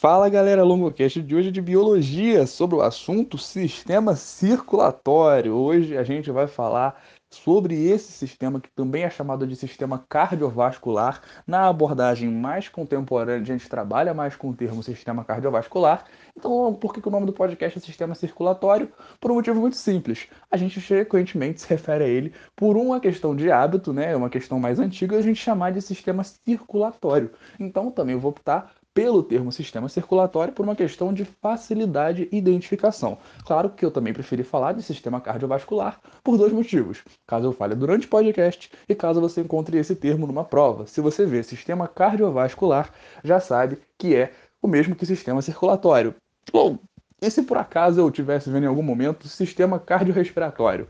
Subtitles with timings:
[0.00, 5.52] Fala galera, LongoCast de hoje é de biologia sobre o assunto sistema circulatório.
[5.52, 11.20] Hoje a gente vai falar sobre esse sistema que também é chamado de sistema cardiovascular.
[11.46, 16.06] Na abordagem mais contemporânea, a gente trabalha mais com o termo sistema cardiovascular.
[16.34, 18.90] Então, por que, o nome do podcast é sistema circulatório?
[19.20, 20.28] Por um motivo muito simples.
[20.50, 24.16] A gente frequentemente se refere a ele por uma questão de hábito, né?
[24.16, 27.30] Uma questão mais antiga, a gente chamar de sistema circulatório.
[27.58, 33.16] Então, também vou optar pelo termo sistema circulatório por uma questão de facilidade de identificação.
[33.46, 37.02] Claro que eu também preferi falar de sistema cardiovascular por dois motivos.
[37.26, 40.86] Caso eu fale durante o podcast e caso você encontre esse termo numa prova.
[40.86, 42.92] Se você vê sistema cardiovascular,
[43.24, 46.14] já sabe que é o mesmo que sistema circulatório.
[46.52, 46.78] Bom,
[47.22, 50.86] e se por acaso eu estivesse vendo em algum momento sistema cardiorrespiratório?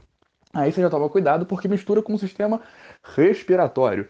[0.53, 2.61] Aí você já toma cuidado porque mistura com o sistema
[3.03, 4.09] respiratório.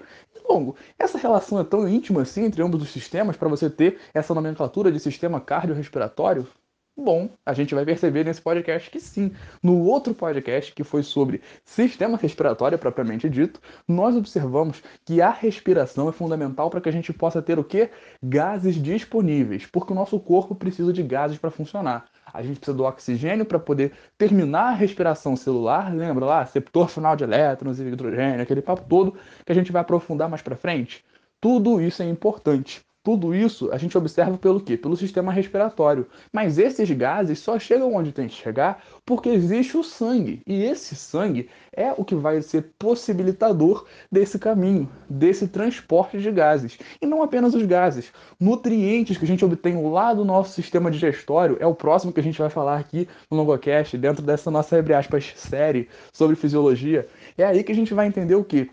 [0.48, 4.34] Longo, essa relação é tão íntima assim entre ambos os sistemas para você ter essa
[4.34, 6.48] nomenclatura de sistema cardiorrespiratório?
[6.96, 9.32] Bom, a gente vai perceber nesse podcast que sim.
[9.62, 16.08] No outro podcast, que foi sobre sistema respiratório propriamente dito, nós observamos que a respiração
[16.08, 17.90] é fundamental para que a gente possa ter o quê?
[18.22, 22.09] Gases disponíveis, porque o nosso corpo precisa de gases para funcionar.
[22.32, 26.42] A gente precisa do oxigênio para poder terminar a respiração celular, lembra lá?
[26.42, 30.42] Receptor final de elétrons e hidrogênio, aquele papo todo que a gente vai aprofundar mais
[30.42, 31.04] para frente.
[31.40, 32.84] Tudo isso é importante.
[33.02, 34.76] Tudo isso a gente observa pelo quê?
[34.76, 36.06] Pelo sistema respiratório.
[36.30, 40.42] Mas esses gases só chegam onde tem que chegar porque existe o sangue.
[40.46, 46.78] E esse sangue é o que vai ser possibilitador desse caminho, desse transporte de gases.
[47.00, 48.12] E não apenas os gases.
[48.38, 52.22] Nutrientes que a gente obtém lá do nosso sistema digestório é o próximo que a
[52.22, 57.08] gente vai falar aqui no Longocast, dentro dessa nossa, aspas, série sobre fisiologia.
[57.38, 58.70] É aí que a gente vai entender o que?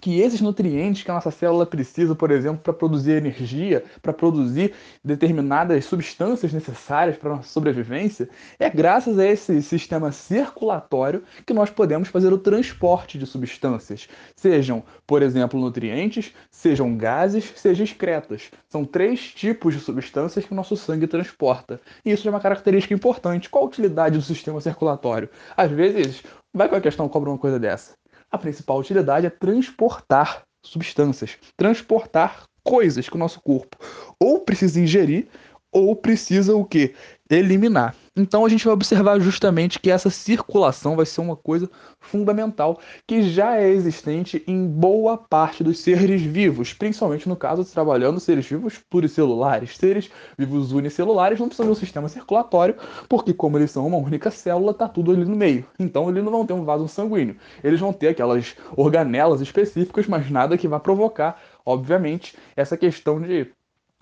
[0.00, 4.74] Que esses nutrientes que a nossa célula precisa, por exemplo, para produzir energia, para produzir
[5.02, 11.70] determinadas substâncias necessárias para a nossa sobrevivência, é graças a esse sistema circulatório que nós
[11.70, 18.50] podemos fazer o transporte de substâncias, sejam, por exemplo, nutrientes, sejam gases, sejam excretas.
[18.68, 21.80] São três tipos de substâncias que o nosso sangue transporta.
[22.04, 23.48] E isso é uma característica importante.
[23.48, 25.30] Qual a utilidade do sistema circulatório?
[25.56, 26.22] Às vezes,
[26.52, 27.94] vai com a questão cobra uma coisa dessa
[28.36, 33.78] a principal utilidade é transportar substâncias, transportar coisas que o nosso corpo
[34.20, 35.28] ou precisa ingerir
[35.72, 36.94] ou precisa o que?
[37.28, 37.94] Eliminar.
[38.16, 41.68] Então a gente vai observar justamente que essa circulação vai ser uma coisa
[42.00, 47.70] fundamental que já é existente em boa parte dos seres vivos, principalmente no caso de
[47.70, 49.76] trabalhando seres vivos pluricelulares.
[49.76, 52.76] Seres vivos unicelulares não precisam de um sistema circulatório,
[53.06, 55.66] porque como eles são uma única célula, tá tudo ali no meio.
[55.78, 57.36] Então eles não vão ter um vaso sanguíneo.
[57.62, 63.52] Eles vão ter aquelas organelas específicas, mas nada que vá provocar, obviamente, essa questão de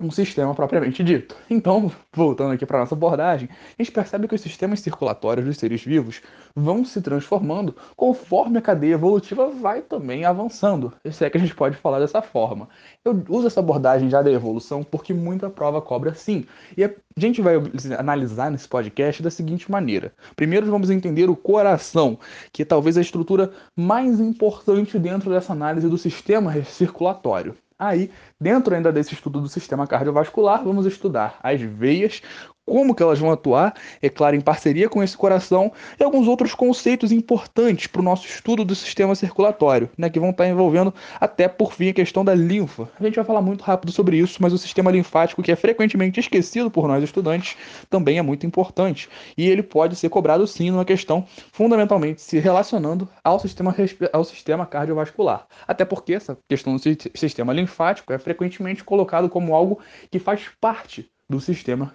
[0.01, 1.37] um sistema propriamente dito.
[1.49, 5.85] Então, voltando aqui para nossa abordagem, a gente percebe que os sistemas circulatórios dos seres
[5.85, 6.21] vivos
[6.55, 10.93] vão se transformando conforme a cadeia evolutiva vai também avançando.
[11.11, 12.69] Se é que a gente pode falar dessa forma.
[13.05, 16.45] Eu uso essa abordagem já da evolução porque muita prova cobra assim.
[16.77, 17.55] E a gente vai
[17.97, 20.13] analisar nesse podcast da seguinte maneira.
[20.35, 22.19] Primeiro vamos entender o coração,
[22.53, 27.57] que é talvez a estrutura mais importante dentro dessa análise do sistema circulatório.
[27.79, 32.23] Aí, dentro ainda desse estudo do sistema cardiovascular, vamos estudar as veias,
[32.67, 36.55] como que elas vão atuar, é claro, em parceria com esse coração, e alguns outros
[36.55, 41.49] conceitos importantes para o nosso estudo do sistema circulatório, né, que vão estar envolvendo até
[41.49, 42.89] por fim a questão da linfa.
[42.99, 46.21] A gente vai falar muito rápido sobre isso, mas o sistema linfático, que é frequentemente
[46.21, 47.57] esquecido por nós estudantes,
[47.91, 49.09] também é muito importante.
[49.37, 53.75] E ele pode ser cobrado sim numa questão fundamentalmente se relacionando ao sistema,
[54.13, 55.47] ao sistema cardiovascular.
[55.67, 56.83] Até porque essa questão do
[57.15, 59.79] sistema linfático é frequentemente colocado como algo
[60.11, 61.93] que faz parte do sistema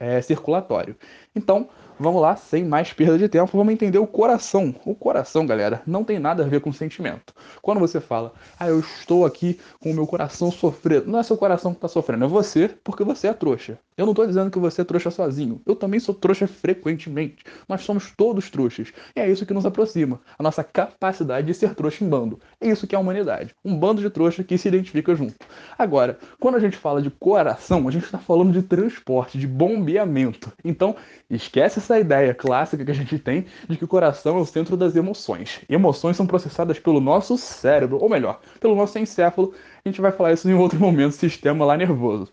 [0.00, 0.96] é, circulatório.
[1.34, 4.74] Então, vamos lá, sem mais perda de tempo, vamos entender o coração.
[4.84, 7.32] O coração, galera, não tem nada a ver com sentimento.
[7.62, 11.36] Quando você fala, ah, eu estou aqui com o meu coração sofrendo, não é seu
[11.36, 13.78] coração que está sofrendo, é você, porque você é trouxa.
[14.00, 15.60] Eu não estou dizendo que você é trouxa sozinho.
[15.66, 17.44] Eu também sou trouxa frequentemente.
[17.68, 18.94] Nós somos todos trouxas.
[19.14, 20.18] E é isso que nos aproxima.
[20.38, 22.40] A nossa capacidade de ser trouxa em bando.
[22.58, 23.54] É isso que é a humanidade.
[23.62, 25.34] Um bando de trouxa que se identifica junto.
[25.78, 30.50] Agora, quando a gente fala de coração, a gente está falando de transporte, de bombeamento.
[30.64, 30.96] Então,
[31.30, 34.76] esquece essa ideia clássica que a gente tem de que o coração é o centro
[34.76, 35.60] das emoções.
[35.68, 39.54] Emoções são processadas pelo nosso cérebro, ou melhor, pelo nosso encéfalo.
[39.84, 42.32] A gente vai falar isso em outro momento, sistema lá nervoso.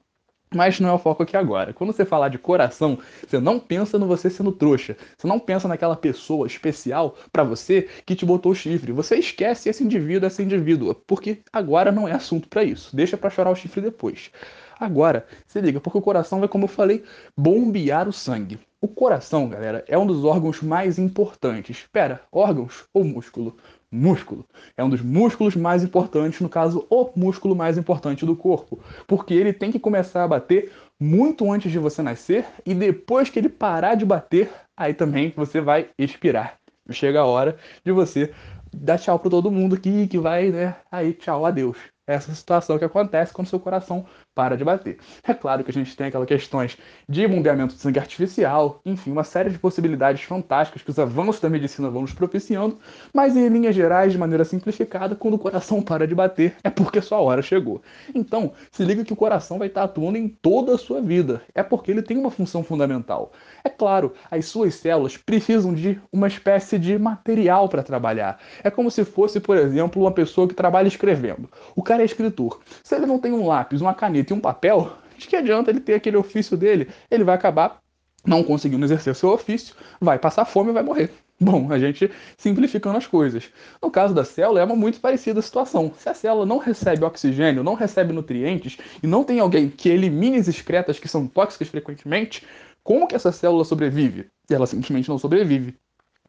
[0.53, 1.73] Mas não é o foco aqui agora.
[1.73, 2.97] Quando você falar de coração,
[3.27, 4.95] você não pensa no você sendo trouxa.
[5.17, 8.93] Você não pensa naquela pessoa especial para você que te botou o chifre.
[8.93, 12.95] Você esquece esse indivíduo, essa indivídua, porque agora não é assunto para isso.
[12.95, 14.31] Deixa para chorar o chifre depois.
[14.79, 17.03] Agora, se liga, porque o coração vai, como eu falei,
[17.35, 18.59] bombear o sangue.
[18.79, 21.77] O coração, galera, é um dos órgãos mais importantes.
[21.79, 23.57] Espera, órgãos ou músculo?
[23.91, 24.45] Músculo.
[24.77, 28.79] É um dos músculos mais importantes, no caso, o músculo mais importante do corpo.
[29.07, 33.39] Porque ele tem que começar a bater muito antes de você nascer e depois que
[33.39, 36.59] ele parar de bater, aí também você vai expirar.
[36.91, 38.31] Chega a hora de você
[38.71, 40.75] dar tchau para todo mundo aqui que vai, né?
[40.91, 41.77] Aí, tchau, adeus
[42.07, 44.05] essa situação que acontece quando seu coração
[44.37, 44.99] para de bater.
[45.27, 46.77] É claro que a gente tem aquelas questões
[47.09, 51.49] de bombeamento de sangue artificial, enfim, uma série de possibilidades fantásticas que os avanços da
[51.49, 52.77] medicina vão nos propiciando,
[53.11, 57.01] mas em linhas gerais, de maneira simplificada, quando o coração para de bater, é porque
[57.01, 57.81] sua hora chegou.
[58.13, 61.63] Então, se liga que o coração vai estar atuando em toda a sua vida, é
[61.63, 63.31] porque ele tem uma função fundamental.
[63.63, 68.39] É claro, as suas células precisam de uma espécie de material para trabalhar.
[68.63, 71.49] É como se fosse, por exemplo, uma pessoa que trabalha escrevendo.
[71.75, 72.59] O cara é escritor.
[72.83, 75.79] Se ele não tem um lápis, uma caneta e um papel, de que adianta ele
[75.79, 76.89] ter aquele ofício dele?
[77.09, 77.81] Ele vai acabar
[78.25, 81.11] não conseguindo exercer seu ofício, vai passar fome e vai morrer.
[81.39, 83.49] Bom, a gente simplificando as coisas.
[83.81, 85.93] No caso da célula, é uma muito parecida situação.
[85.97, 90.37] Se a célula não recebe oxigênio, não recebe nutrientes e não tem alguém que elimine
[90.37, 92.45] as excretas que são tóxicas frequentemente,
[92.83, 94.27] como que essa célula sobrevive?
[94.49, 95.75] Ela simplesmente não sobrevive.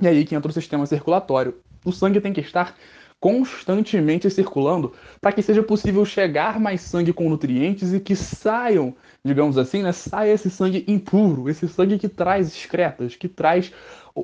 [0.00, 1.56] E aí que entra o sistema circulatório.
[1.84, 2.76] O sangue tem que estar
[3.20, 8.94] constantemente circulando para que seja possível chegar mais sangue com nutrientes e que saiam,
[9.24, 13.72] digamos assim, né, saia esse sangue impuro, esse sangue que traz excretas, que traz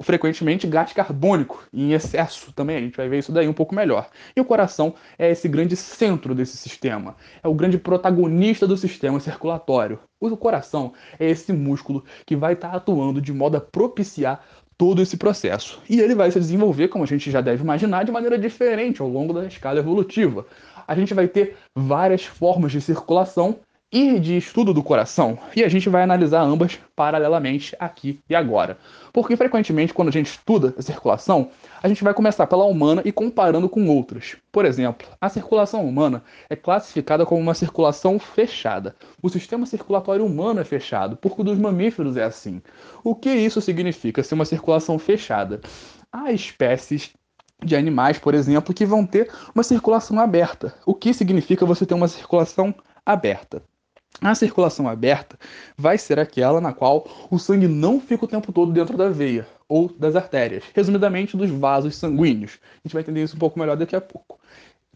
[0.02, 2.76] frequentemente gás carbônico em excesso também.
[2.76, 4.08] A gente vai ver isso daí um pouco melhor.
[4.36, 9.20] E o coração é esse grande centro desse sistema, é o grande protagonista do sistema
[9.20, 9.98] circulatório.
[10.20, 14.44] O coração é esse músculo que vai estar tá atuando de modo a propiciar
[14.76, 15.80] todo esse processo.
[15.88, 19.08] E ele vai se desenvolver, como a gente já deve imaginar, de maneira diferente ao
[19.08, 20.46] longo da escala evolutiva.
[20.86, 23.56] A gente vai ter várias formas de circulação
[23.94, 28.76] e de estudo do coração, e a gente vai analisar ambas paralelamente aqui e agora.
[29.12, 31.50] Porque frequentemente, quando a gente estuda a circulação,
[31.80, 34.36] a gente vai começar pela humana e comparando com outras.
[34.50, 38.96] Por exemplo, a circulação humana é classificada como uma circulação fechada.
[39.22, 42.60] O sistema circulatório humano é fechado, porque o dos mamíferos é assim.
[43.04, 45.60] O que isso significa ser uma circulação fechada?
[46.10, 47.12] Há espécies
[47.64, 50.74] de animais, por exemplo, que vão ter uma circulação aberta.
[50.84, 52.74] O que significa você ter uma circulação
[53.06, 53.62] aberta?
[54.20, 55.38] A circulação aberta
[55.76, 59.46] vai ser aquela na qual o sangue não fica o tempo todo dentro da veia
[59.68, 62.58] ou das artérias, resumidamente dos vasos sanguíneos.
[62.76, 64.38] A gente vai entender isso um pouco melhor daqui a pouco.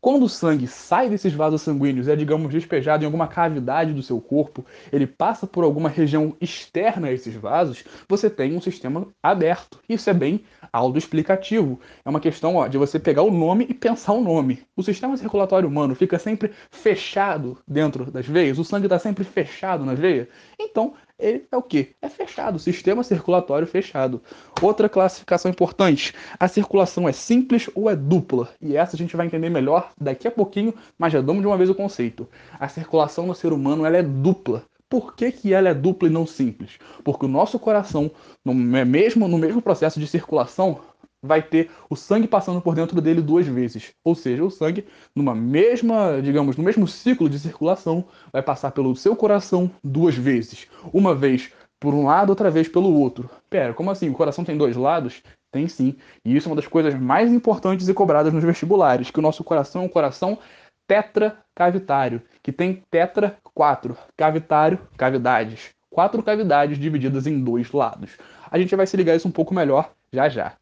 [0.00, 4.02] Quando o sangue sai desses vasos sanguíneos e é, digamos, despejado em alguma cavidade do
[4.02, 9.06] seu corpo, ele passa por alguma região externa a esses vasos, você tem um sistema
[9.22, 9.80] aberto.
[9.88, 11.80] Isso é bem autoexplicativo.
[12.04, 14.62] É uma questão ó, de você pegar o nome e pensar o nome.
[14.76, 19.84] O sistema circulatório humano fica sempre fechado dentro das veias, o sangue está sempre fechado
[19.84, 20.28] na veia.
[20.58, 21.96] Então, ele é o que?
[22.00, 24.22] É fechado, sistema circulatório fechado.
[24.62, 28.48] Outra classificação importante: a circulação é simples ou é dupla?
[28.60, 31.56] E essa a gente vai entender melhor daqui a pouquinho, mas já damos de uma
[31.56, 32.28] vez o conceito.
[32.58, 34.62] A circulação no ser humano ela é dupla.
[34.88, 36.78] Por que, que ela é dupla e não simples?
[37.04, 38.10] Porque o nosso coração,
[38.42, 40.80] no mesmo, no mesmo processo de circulação,
[41.22, 43.92] vai ter o sangue passando por dentro dele duas vezes.
[44.04, 48.94] Ou seja, o sangue, numa mesma, digamos, no mesmo ciclo de circulação, vai passar pelo
[48.94, 50.68] seu coração duas vezes.
[50.92, 53.30] Uma vez por um lado, outra vez pelo outro.
[53.48, 54.08] Pera, como assim?
[54.08, 55.22] O coração tem dois lados?
[55.50, 55.96] Tem sim.
[56.24, 59.42] E isso é uma das coisas mais importantes e cobradas nos vestibulares, que o nosso
[59.44, 60.38] coração é um coração
[60.86, 65.70] tetracavitário, que tem tetra quatro, cavitário, cavidades.
[65.90, 68.12] Quatro cavidades divididas em dois lados.
[68.50, 70.52] A gente vai se ligar isso um pouco melhor já já.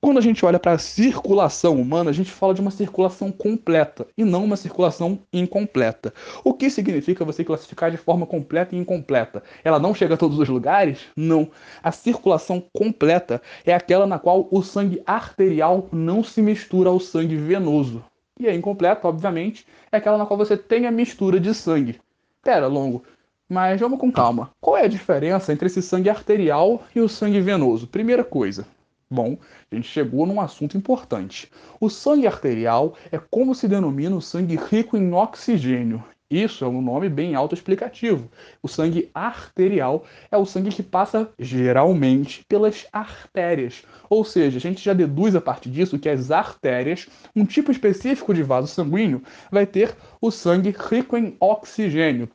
[0.00, 4.06] Quando a gente olha para a circulação humana, a gente fala de uma circulação completa
[4.16, 6.14] e não uma circulação incompleta.
[6.44, 9.42] O que significa você classificar de forma completa e incompleta?
[9.64, 11.00] Ela não chega a todos os lugares?
[11.16, 11.50] Não.
[11.82, 17.34] A circulação completa é aquela na qual o sangue arterial não se mistura ao sangue
[17.34, 18.04] venoso.
[18.38, 21.98] E a incompleta, obviamente, é aquela na qual você tem a mistura de sangue.
[22.40, 23.02] Pera, longo.
[23.48, 24.50] Mas vamos com calma.
[24.60, 27.88] Qual é a diferença entre esse sangue arterial e o sangue venoso?
[27.88, 28.64] Primeira coisa,
[29.10, 29.38] Bom,
[29.72, 31.50] a gente chegou num assunto importante.
[31.80, 36.04] O sangue arterial é como se denomina o sangue rico em oxigênio.
[36.30, 38.30] Isso é um nome bem autoexplicativo.
[38.62, 43.82] O sangue arterial é o sangue que passa geralmente pelas artérias.
[44.10, 48.34] Ou seja, a gente já deduz a partir disso que as artérias, um tipo específico
[48.34, 52.28] de vaso sanguíneo, vai ter o sangue rico em oxigênio.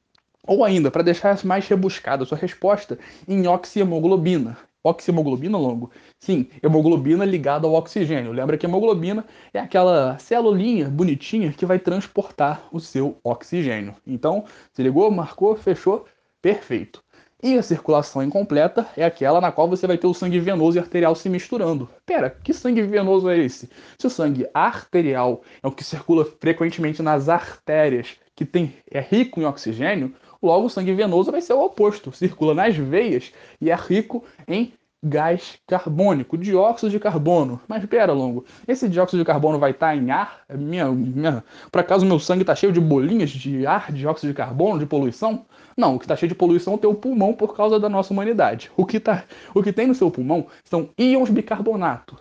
[0.48, 4.58] Ou ainda, para deixar mais rebuscada a sua resposta, em oxihemoglobina.
[4.84, 5.92] Oxihemoglobina longo?
[6.20, 8.34] Sim, hemoglobina ligada ao oxigênio.
[8.34, 13.96] Lembra que hemoglobina é aquela celulinha bonitinha que vai transportar o seu oxigênio.
[14.06, 16.06] Então, se ligou, marcou, fechou,
[16.42, 17.02] perfeito.
[17.42, 20.80] E a circulação incompleta é aquela na qual você vai ter o sangue venoso e
[20.80, 21.90] arterial se misturando.
[22.06, 23.70] Pera, que sangue venoso é esse?
[23.98, 29.42] Se o sangue arterial é o que circula frequentemente nas artérias, que tem, é rico
[29.42, 30.13] em oxigênio,
[30.44, 33.32] logo o sangue venoso vai ser o oposto, circula nas veias
[33.62, 34.74] e é rico em
[35.04, 37.60] gás carbônico, dióxido de carbono.
[37.68, 40.42] Mas pera, Longo, esse dióxido de carbono vai estar tá em ar?
[40.50, 44.80] Minha, minha, por acaso meu sangue está cheio de bolinhas de ar, dióxido de carbono,
[44.80, 45.46] de poluição?
[45.76, 48.14] Não, o que está cheio de poluição é o teu pulmão por causa da nossa
[48.14, 48.72] humanidade.
[48.78, 52.18] O que, tá, o que tem no seu pulmão são íons bicarbonato.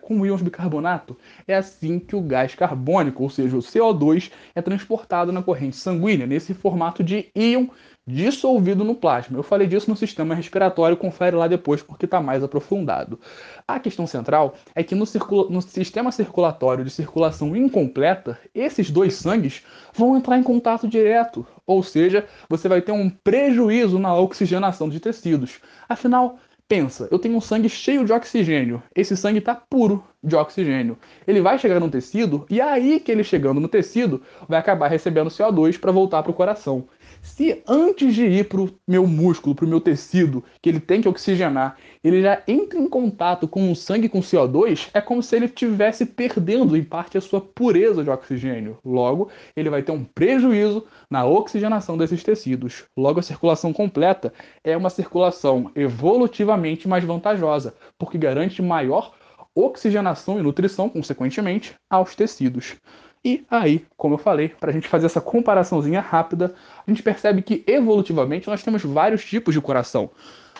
[0.00, 1.16] Como íons bicarbonato?
[1.46, 6.26] É assim que o gás carbônico, ou seja, o CO2, é transportado na corrente sanguínea,
[6.26, 7.68] nesse formato de íon
[8.06, 9.38] dissolvido no plasma.
[9.38, 13.18] Eu falei disso no sistema respiratório, confere lá depois porque está mais aprofundado.
[13.66, 15.04] A questão central é que no,
[15.48, 19.62] no, sistema circulatório de circulação incompleta, esses dois sangues
[19.94, 25.00] vão entrar em contato direto, ou seja, você vai ter um prejuízo na oxigenação de
[25.00, 25.60] tecidos.
[25.88, 30.96] Afinal, pensa, eu tenho um sangue cheio de oxigênio, esse sangue está puro de oxigênio.
[31.26, 35.30] Ele vai chegar no tecido e aí que ele chegando no tecido vai acabar recebendo
[35.30, 36.88] CO2 para voltar para o coração.
[37.24, 41.00] Se antes de ir para o meu músculo, para o meu tecido, que ele tem
[41.00, 45.34] que oxigenar, ele já entra em contato com o sangue com CO2, é como se
[45.34, 48.78] ele estivesse perdendo em parte a sua pureza de oxigênio.
[48.84, 52.84] Logo, ele vai ter um prejuízo na oxigenação desses tecidos.
[52.94, 54.30] Logo, a circulação completa
[54.62, 59.14] é uma circulação evolutivamente mais vantajosa, porque garante maior
[59.54, 62.76] oxigenação e nutrição, consequentemente, aos tecidos.
[63.24, 66.54] E aí, como eu falei, para a gente fazer essa comparaçãozinha rápida,
[66.86, 70.10] a gente percebe que evolutivamente nós temos vários tipos de coração.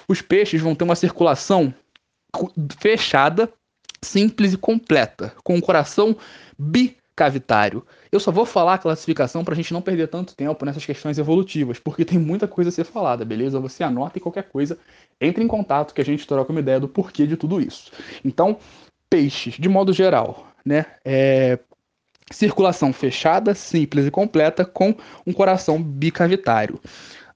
[0.08, 1.74] Os peixes vão ter uma circulação
[2.80, 3.52] fechada,
[4.02, 6.16] simples e completa, com um coração
[6.58, 7.84] bicavitário.
[8.10, 11.18] Eu só vou falar a classificação para a gente não perder tanto tempo nessas questões
[11.18, 13.60] evolutivas, porque tem muita coisa a ser falada, beleza?
[13.60, 14.78] Você anota e qualquer coisa,
[15.20, 17.92] entre em contato que a gente troca uma ideia do porquê de tudo isso.
[18.24, 18.58] Então,
[19.10, 20.86] peixes, de modo geral, né?
[21.04, 21.58] É,
[22.32, 24.94] circulação fechada, simples e completa, com
[25.26, 26.80] um coração bicavitário.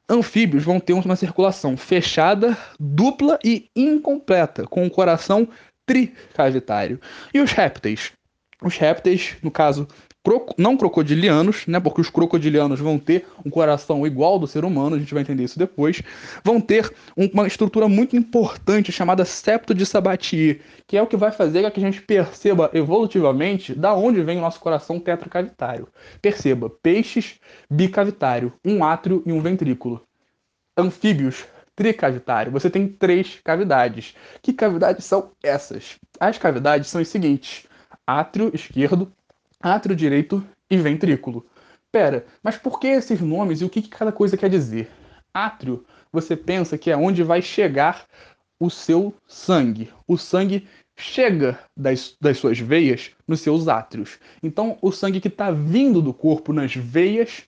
[0.08, 5.46] Anfíbios vão ter uma circulação fechada, dupla e incompleta, com um coração
[5.84, 6.98] tricavitário.
[7.32, 8.12] E os répteis?
[8.62, 9.86] Os répteis, no caso
[10.58, 14.98] não crocodilianos, né, porque os crocodilianos vão ter um coração igual do ser humano, a
[14.98, 16.02] gente vai entender isso depois,
[16.44, 21.32] vão ter uma estrutura muito importante chamada septo de Sabatier, que é o que vai
[21.32, 25.88] fazer que a gente perceba evolutivamente da onde vem o nosso coração tetracavitário.
[26.20, 30.02] Perceba, peixes bicavitário, um átrio e um ventrículo.
[30.76, 34.14] Anfíbios tricavitário, você tem três cavidades.
[34.42, 35.96] Que cavidades são essas?
[36.18, 37.66] As cavidades são as seguintes:
[38.06, 39.12] átrio esquerdo,
[39.60, 41.46] átrio direito e ventrículo.
[41.90, 44.90] Pera, mas por que esses nomes e o que, que cada coisa quer dizer?
[45.32, 48.06] Átrio, você pensa que é onde vai chegar
[48.60, 49.92] o seu sangue.
[50.06, 54.18] O sangue chega das, das suas veias nos seus átrios.
[54.42, 57.44] Então, o sangue que está vindo do corpo nas veias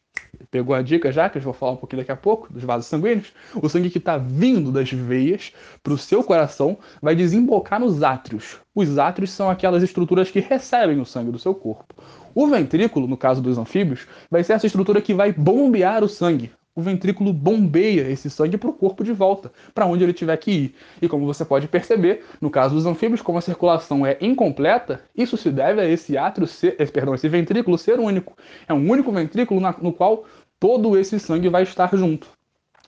[0.50, 2.86] pegou a dica já, que eu vou falar um pouquinho daqui a pouco, dos vasos
[2.86, 5.52] sanguíneos, o sangue que está vindo das veias
[5.82, 8.58] para o seu coração vai desembocar nos átrios.
[8.74, 11.94] Os átrios são aquelas estruturas que recebem o sangue do seu corpo.
[12.34, 16.52] O ventrículo, no caso dos anfíbios, vai ser essa estrutura que vai bombear o sangue.
[16.74, 20.50] O ventrículo bombeia esse sangue para o corpo de volta, para onde ele tiver que
[20.50, 20.74] ir.
[21.02, 25.36] E como você pode perceber, no caso dos anfíbios, como a circulação é incompleta, isso
[25.36, 28.36] se deve a esse átrio ser, eh, perdão, esse ventrículo ser único.
[28.68, 30.24] É um único ventrículo na, no qual
[30.60, 32.28] todo esse sangue vai estar junto.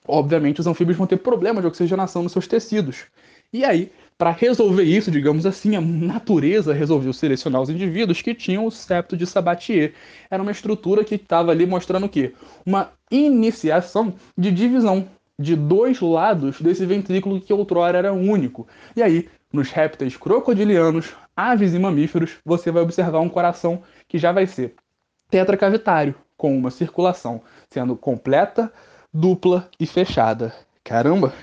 [0.07, 3.05] Obviamente, os anfíbios vão ter problemas de oxigenação nos seus tecidos.
[3.51, 8.65] E aí, para resolver isso, digamos assim, a natureza resolveu selecionar os indivíduos que tinham
[8.65, 9.93] o septo de Sabatier.
[10.29, 12.33] Era uma estrutura que estava ali mostrando o quê?
[12.65, 18.67] Uma iniciação de divisão de dois lados desse ventrículo que outrora era único.
[18.95, 24.31] E aí, nos répteis crocodilianos, aves e mamíferos, você vai observar um coração que já
[24.31, 24.75] vai ser
[25.29, 28.71] tetracavitário, com uma circulação sendo completa,
[29.11, 30.53] dupla e fechada.
[30.83, 31.33] Caramba,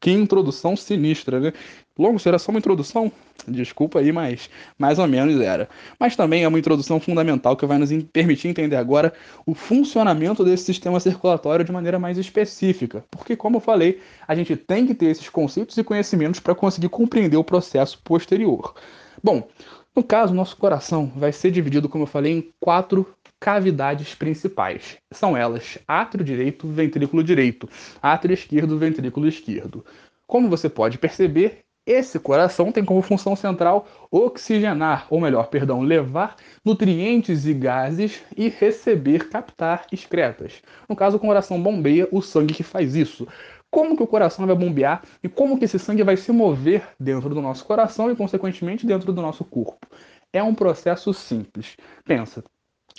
[0.00, 1.52] que introdução sinistra, né?
[1.98, 3.10] Longo, será só uma introdução?
[3.48, 5.68] Desculpa aí, mas mais ou menos era.
[5.98, 9.12] Mas também é uma introdução fundamental que vai nos permitir entender agora
[9.46, 13.04] o funcionamento desse sistema circulatório de maneira mais específica.
[13.10, 16.88] Porque, como eu falei, a gente tem que ter esses conceitos e conhecimentos para conseguir
[16.88, 18.74] compreender o processo posterior.
[19.22, 19.48] Bom,
[19.94, 23.06] no caso, nosso coração vai ser dividido, como eu falei, em quatro
[23.40, 24.98] cavidades principais.
[25.12, 27.68] São elas átrio direito, ventrículo direito,
[28.02, 29.84] átrio esquerdo, ventrículo esquerdo.
[30.26, 36.34] Como você pode perceber, Esse coração tem como função central oxigenar, ou melhor, perdão, levar
[36.64, 40.60] nutrientes e gases e receber, captar excretas.
[40.88, 43.28] No caso, o coração bombeia o sangue que faz isso.
[43.70, 47.28] Como que o coração vai bombear e como que esse sangue vai se mover dentro
[47.28, 49.86] do nosso coração e, consequentemente, dentro do nosso corpo?
[50.32, 51.76] É um processo simples.
[52.04, 52.42] Pensa,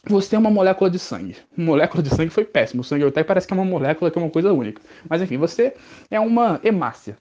[0.05, 1.35] você é uma molécula de sangue.
[1.57, 2.81] Molécula de sangue foi péssimo.
[2.81, 4.81] O sangue até parece que é uma molécula, que é uma coisa única.
[5.09, 5.73] Mas enfim, você
[6.09, 7.17] é uma hemácia.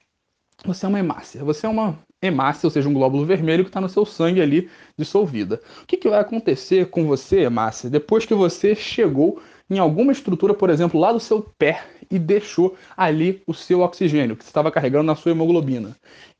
[0.64, 1.44] Você é uma hemácia.
[1.44, 4.70] Você é uma hemácia, ou seja, um glóbulo vermelho que está no seu sangue ali
[4.98, 5.60] dissolvida.
[5.82, 10.54] O que, que vai acontecer com você, hemácia, depois que você chegou em alguma estrutura,
[10.54, 14.70] por exemplo, lá do seu pé e deixou ali o seu oxigênio que você estava
[14.70, 15.96] carregando na sua hemoglobina?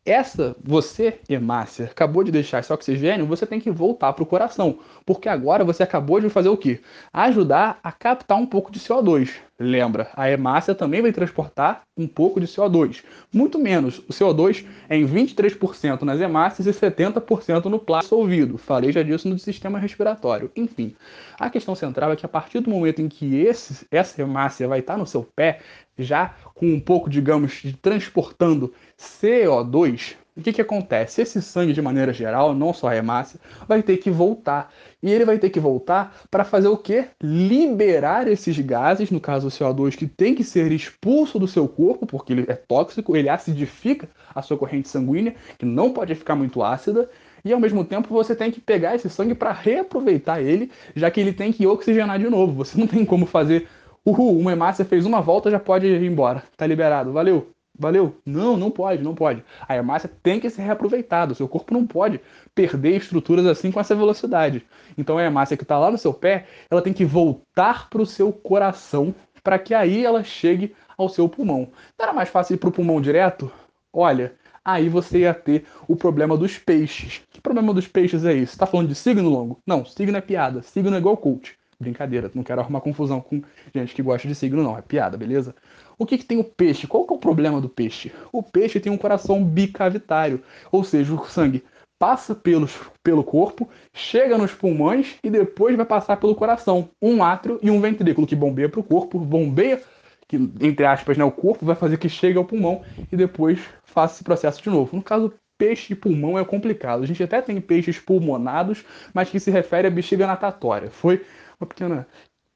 [0.06, 4.78] essa, você, hemácia, acabou de deixar esse oxigênio, você tem que voltar para o coração,
[5.04, 6.80] porque agora você acabou de fazer o quê?
[7.12, 9.30] Ajudar a captar um pouco de CO2.
[9.58, 13.02] Lembra, a hemácia também vai transportar um pouco de CO2.
[13.32, 14.00] Muito menos.
[14.00, 18.58] O CO2 é em 23% nas hemácias e 70% no plástico dissolvido.
[18.58, 20.50] Falei já disso no sistema respiratório.
[20.54, 20.94] Enfim,
[21.40, 24.80] a questão central é que a partir do momento em que esse, essa hemácia vai
[24.80, 25.60] estar no seu pé,
[25.98, 31.22] já com um pouco, digamos, de transportando CO2, o que, que acontece?
[31.22, 34.70] Esse sangue, de maneira geral, não só a hemácia, vai ter que voltar.
[35.02, 37.06] E ele vai ter que voltar para fazer o quê?
[37.22, 42.06] Liberar esses gases, no caso o CO2, que tem que ser expulso do seu corpo,
[42.06, 46.62] porque ele é tóxico, ele acidifica a sua corrente sanguínea, que não pode ficar muito
[46.62, 47.08] ácida,
[47.42, 51.20] e ao mesmo tempo você tem que pegar esse sangue para reaproveitar ele, já que
[51.20, 52.52] ele tem que oxigenar de novo.
[52.52, 53.68] Você não tem como fazer,
[54.04, 57.55] uhul, uma hemácia fez uma volta, já pode ir embora, tá liberado, valeu.
[57.78, 58.20] Valeu?
[58.24, 59.44] Não, não pode, não pode.
[59.68, 61.32] A hemácia tem que ser reaproveitada.
[61.32, 62.20] O seu corpo não pode
[62.54, 64.64] perder estruturas assim com essa velocidade.
[64.96, 68.06] Então a hemácia que está lá no seu pé, ela tem que voltar para o
[68.06, 71.68] seu coração para que aí ela chegue ao seu pulmão.
[71.98, 73.52] Não era mais fácil ir para o pulmão direto?
[73.92, 77.22] Olha, aí você ia ter o problema dos peixes.
[77.30, 78.54] Que problema dos peixes é esse?
[78.54, 79.60] Está falando de signo longo?
[79.64, 80.62] Não, signo é piada.
[80.62, 81.56] Signo é igual coach.
[81.78, 83.42] Brincadeira, não quero arrumar confusão com
[83.74, 84.78] gente que gosta de signo, não.
[84.78, 85.54] É piada, beleza?
[85.98, 86.86] O que, que tem o peixe?
[86.86, 88.12] Qual que é o problema do peixe?
[88.32, 90.42] O peixe tem um coração bicavitário,
[90.72, 91.62] ou seja, o sangue
[91.98, 96.90] passa pelos, pelo corpo, chega nos pulmões e depois vai passar pelo coração.
[97.00, 99.82] Um átrio e um ventrículo que bombeia para o corpo, bombeia,
[100.28, 104.14] que, entre aspas, né, o corpo vai fazer que chegue ao pulmão e depois faça
[104.14, 104.96] esse processo de novo.
[104.96, 107.02] No caso, peixe e pulmão é complicado.
[107.02, 108.84] A gente até tem peixes pulmonados,
[109.14, 110.90] mas que se refere à bexiga natatória.
[110.90, 111.24] Foi
[111.60, 112.06] uma pequena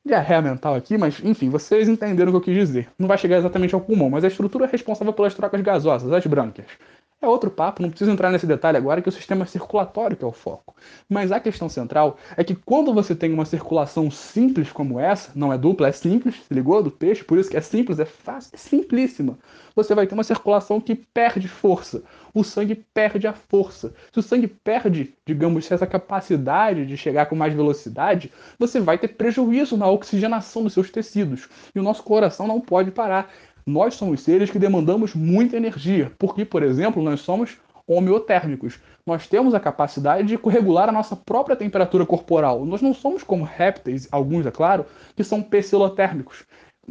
[0.04, 2.88] diarreia mental aqui, mas enfim, vocês entenderam o que eu quis dizer.
[2.98, 6.26] Não vai chegar exatamente ao pulmão, mas a estrutura é responsável pelas trocas gasosas, as
[6.26, 6.66] brânquias.
[7.22, 10.24] É outro papo, não preciso entrar nesse detalhe agora, que é o sistema circulatório que
[10.24, 10.74] é o foco.
[11.06, 15.52] Mas a questão central é que quando você tem uma circulação simples como essa, não
[15.52, 16.83] é dupla, é simples, se ligou?
[16.83, 19.38] Do peixe, por isso que é simples, é fácil, é simplíssima.
[19.76, 22.02] Você vai ter uma circulação que perde força.
[22.33, 23.92] O sangue perde a força.
[24.12, 29.09] Se o sangue perde, digamos, essa capacidade de chegar com mais velocidade, você vai ter
[29.09, 31.48] prejuízo na oxigenação dos seus tecidos.
[31.74, 33.30] E o nosso coração não pode parar
[33.70, 37.56] nós somos seres que demandamos muita energia, porque, por exemplo, nós somos
[37.87, 38.78] homeotérmicos.
[39.04, 42.64] Nós temos a capacidade de regular a nossa própria temperatura corporal.
[42.64, 46.44] Nós não somos como répteis, alguns, é claro, que são psilotérmicos.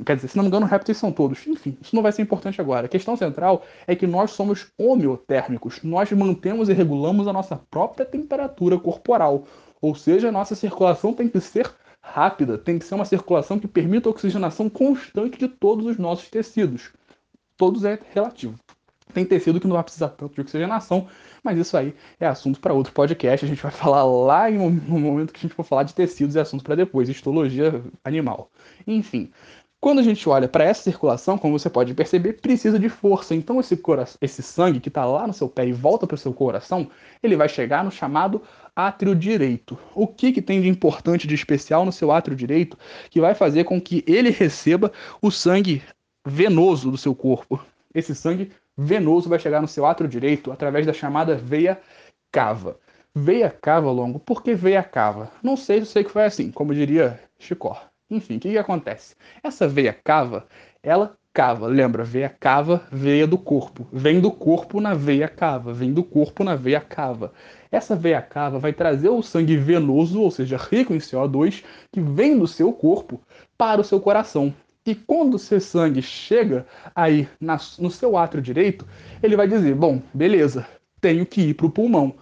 [0.06, 1.46] Quer dizer, se não me engano, répteis são todos.
[1.48, 2.86] Enfim, isso não vai ser importante agora.
[2.86, 5.82] A questão central é que nós somos homeotérmicos.
[5.84, 9.46] Nós mantemos e regulamos a nossa própria temperatura corporal.
[9.82, 11.70] Ou seja, a nossa circulação tem que ser
[12.02, 16.30] rápida tem que ser uma circulação que permita a oxigenação constante de todos os nossos
[16.30, 16.92] tecidos.
[17.58, 18.56] Todos é relativo.
[19.14, 21.08] Tem tecido que não vai precisar tanto de oxigenação,
[21.44, 23.44] mas isso aí é assunto para outro podcast.
[23.44, 26.42] A gente vai falar lá no momento que a gente for falar de tecidos, é
[26.42, 28.52] assunto para depois, histologia animal.
[28.86, 29.32] Enfim,
[29.82, 33.34] quando a gente olha para essa circulação, como você pode perceber, precisa de força.
[33.34, 33.82] Então esse,
[34.20, 36.90] esse sangue que está lá no seu pé e volta para o seu coração,
[37.24, 38.42] ele vai chegar no chamado
[38.76, 39.80] átrio direito.
[39.96, 42.78] O que, que tem de importante, de especial no seu átrio direito,
[43.10, 45.82] que vai fazer com que ele receba o sangue
[46.28, 47.64] venoso do seu corpo?
[47.96, 51.80] Esse sangue venoso vai chegar no seu átrio direito através da chamada veia
[52.32, 52.78] cava.
[53.16, 54.20] Veia cava longo.
[54.20, 55.32] Por que veia cava?
[55.42, 57.90] Não sei, eu sei que foi assim, como diria Chicó.
[58.10, 59.16] Enfim, o que, que acontece?
[59.44, 60.48] Essa veia cava,
[60.82, 61.68] ela cava.
[61.68, 63.88] Lembra, veia cava, veia do corpo.
[63.94, 67.32] Vem do corpo na veia cava, vem do corpo na veia cava.
[67.72, 72.38] Essa veia cava vai trazer o sangue venoso, ou seja, rico em CO2, que vem
[72.38, 73.22] do seu corpo
[73.58, 74.54] para o seu coração.
[74.86, 78.88] E quando o seu sangue chega aí na, no seu átrio direito,
[79.22, 80.66] ele vai dizer: bom, beleza,
[81.00, 82.16] tenho que ir para o pulmão.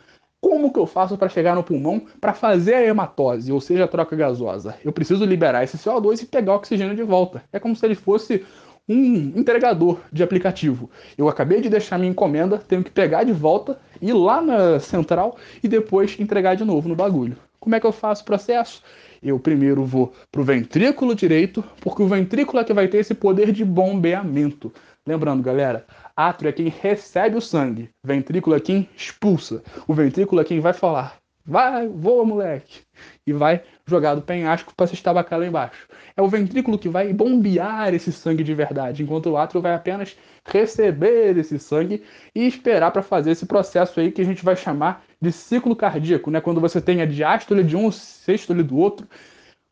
[0.48, 3.88] Como que eu faço para chegar no pulmão para fazer a hematose, ou seja, a
[3.88, 4.76] troca gasosa?
[4.82, 7.44] Eu preciso liberar esse CO2 e pegar o oxigênio de volta.
[7.52, 8.46] É como se ele fosse
[8.88, 10.90] um entregador de aplicativo.
[11.18, 15.36] Eu acabei de deixar minha encomenda, tenho que pegar de volta, ir lá na central
[15.62, 17.36] e depois entregar de novo no bagulho.
[17.60, 18.82] Como é que eu faço o processo?
[19.22, 23.14] Eu primeiro vou para o ventrículo direito, porque o ventrículo é que vai ter esse
[23.14, 24.72] poder de bombeamento.
[25.06, 25.86] Lembrando, galera,
[26.18, 29.64] átrio é quem recebe o sangue, ventrículo é quem expulsa.
[29.88, 32.82] O ventrículo é quem vai falar: vai, voa, moleque,
[33.26, 35.88] e vai jogar do penhasco para se estabacar lá embaixo.
[36.16, 40.18] É o ventrículo que vai bombear esse sangue de verdade, enquanto o átrio vai apenas
[40.46, 42.04] receber esse sangue
[42.34, 46.32] e esperar para fazer esse processo aí que a gente vai chamar de ciclo cardíaco,
[46.32, 46.42] né?
[46.42, 49.08] Quando você tem a diástole de um, sextole do outro.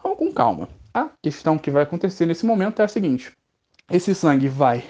[0.02, 0.70] Vamos com calma.
[0.94, 3.32] A questão que vai acontecer nesse momento é a seguinte:
[3.92, 4.84] esse sangue vai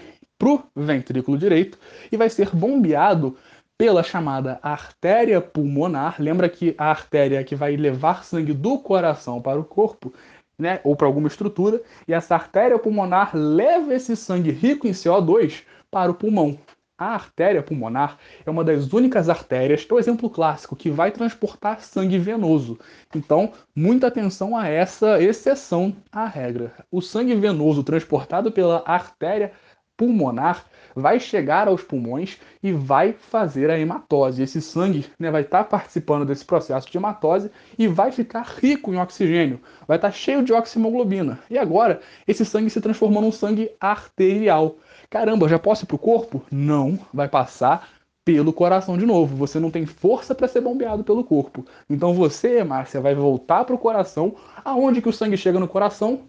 [0.45, 1.79] pro ventrículo direito
[2.11, 3.35] e vai ser bombeado
[3.75, 6.17] pela chamada artéria pulmonar.
[6.19, 10.13] Lembra que a artéria que vai levar sangue do coração para o corpo,
[10.55, 15.63] né, ou para alguma estrutura, e essa artéria pulmonar leva esse sangue rico em CO2
[15.89, 16.59] para o pulmão.
[16.95, 21.81] A artéria pulmonar é uma das únicas artérias, é o exemplo clássico, que vai transportar
[21.81, 22.79] sangue venoso.
[23.15, 26.71] Então, muita atenção a essa exceção à regra.
[26.91, 29.51] O sangue venoso transportado pela artéria
[29.97, 34.41] pulmonar vai chegar aos pulmões e vai fazer a hematose.
[34.41, 38.93] Esse sangue né, vai estar tá participando desse processo de hematose e vai ficar rico
[38.93, 41.39] em oxigênio, vai estar tá cheio de oximoglobina.
[41.49, 44.77] E agora, esse sangue se transformou num sangue arterial.
[45.09, 46.41] Caramba, já posso ir para o corpo?
[46.49, 47.89] Não, vai passar
[48.23, 49.35] pelo coração de novo.
[49.35, 51.63] Você não tem força para ser bombeado pelo corpo.
[51.89, 54.35] Então você, Márcia, vai voltar para o coração.
[54.63, 56.21] Aonde que o sangue chega no coração?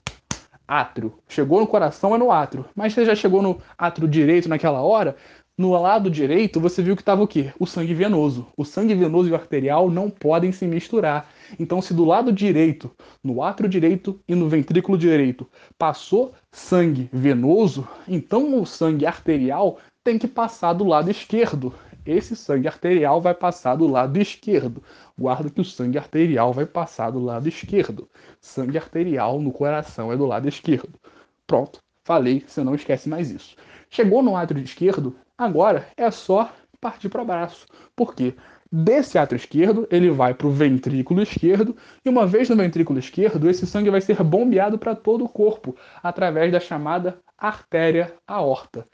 [0.67, 1.15] Átrio.
[1.29, 2.67] Chegou no coração é no átrio.
[2.75, 5.17] Mas você já chegou no átrio direito naquela hora?
[5.59, 7.51] No lado direito, você viu que estava o quê?
[7.59, 8.47] O sangue venoso.
[8.57, 11.31] O sangue venoso e o arterial não podem se misturar.
[11.59, 12.91] Então, se do lado direito,
[13.25, 15.49] no átrio direito e no ventrículo direito,
[15.79, 21.75] passou sangue venoso, então o sangue arterial tem que passar do lado esquerdo
[22.07, 24.83] esse sangue arterial vai passar do lado esquerdo.
[25.19, 28.09] Guarda que o sangue arterial vai passar do lado esquerdo.
[28.41, 30.99] Sangue arterial no coração é do lado esquerdo.
[31.47, 33.57] Pronto, falei, você não esquece mais isso.
[33.91, 37.67] Chegou no átrio esquerdo, agora é só partir para o braço.
[37.95, 38.35] Por quê?
[38.71, 43.49] Desse átrio esquerdo, ele vai para o ventrículo esquerdo, e uma vez no ventrículo esquerdo,
[43.49, 48.87] esse sangue vai ser bombeado para todo o corpo, através da chamada artéria aorta.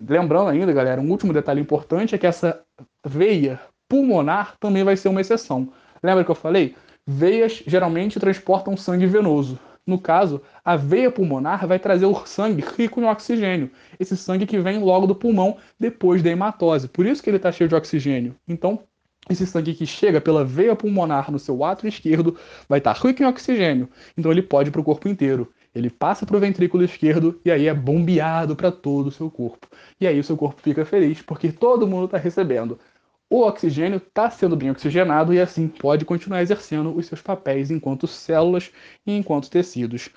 [0.00, 2.62] Lembrando ainda, galera, um último detalhe importante é que essa
[3.06, 5.72] veia pulmonar também vai ser uma exceção.
[6.02, 6.74] Lembra que eu falei?
[7.06, 9.58] Veias geralmente transportam sangue venoso.
[9.86, 14.58] No caso, a veia pulmonar vai trazer o sangue rico em oxigênio, esse sangue que
[14.58, 16.88] vem logo do pulmão depois da hematose.
[16.88, 18.36] Por isso que ele está cheio de oxigênio.
[18.46, 18.80] Então,
[19.28, 23.22] esse sangue que chega pela veia pulmonar no seu átrio esquerdo vai estar tá rico
[23.22, 26.84] em oxigênio, então ele pode ir para o corpo inteiro ele passa para o ventrículo
[26.84, 29.68] esquerdo e aí é bombeado para todo o seu corpo.
[30.00, 32.78] E aí o seu corpo fica feliz porque todo mundo está recebendo.
[33.32, 38.08] O oxigênio está sendo bem oxigenado e assim pode continuar exercendo os seus papéis enquanto
[38.08, 38.72] células
[39.06, 40.10] e enquanto tecidos.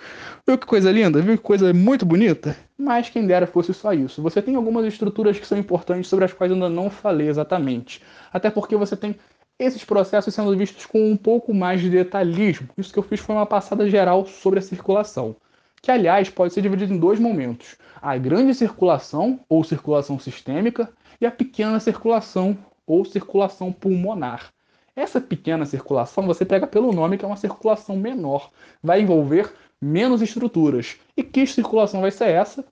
[0.48, 1.22] Viu que coisa linda?
[1.22, 2.58] Viu que coisa muito bonita?
[2.76, 4.20] Mas quem dera fosse só isso.
[4.24, 8.02] Você tem algumas estruturas que são importantes sobre as quais eu ainda não falei exatamente.
[8.32, 9.16] Até porque você tem
[9.64, 12.70] esses processos sendo vistos com um pouco mais de detalhismo.
[12.78, 15.36] Isso que eu fiz foi uma passada geral sobre a circulação,
[15.82, 21.26] que aliás pode ser dividido em dois momentos: a grande circulação ou circulação sistêmica e
[21.26, 24.52] a pequena circulação ou circulação pulmonar.
[24.96, 30.22] Essa pequena circulação você pega pelo nome que é uma circulação menor, vai envolver menos
[30.22, 30.98] estruturas.
[31.18, 32.64] E que circulação vai ser essa?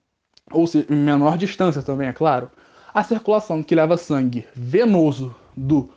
[0.50, 2.50] Ou se, menor distância também, é claro.
[2.94, 5.90] A circulação que leva sangue venoso do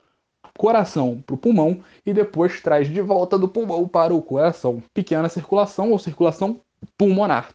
[0.58, 4.82] coração para o pulmão e depois traz de volta do pulmão para o coração.
[4.94, 6.62] Pequena circulação ou circulação
[6.98, 7.50] pulmonar.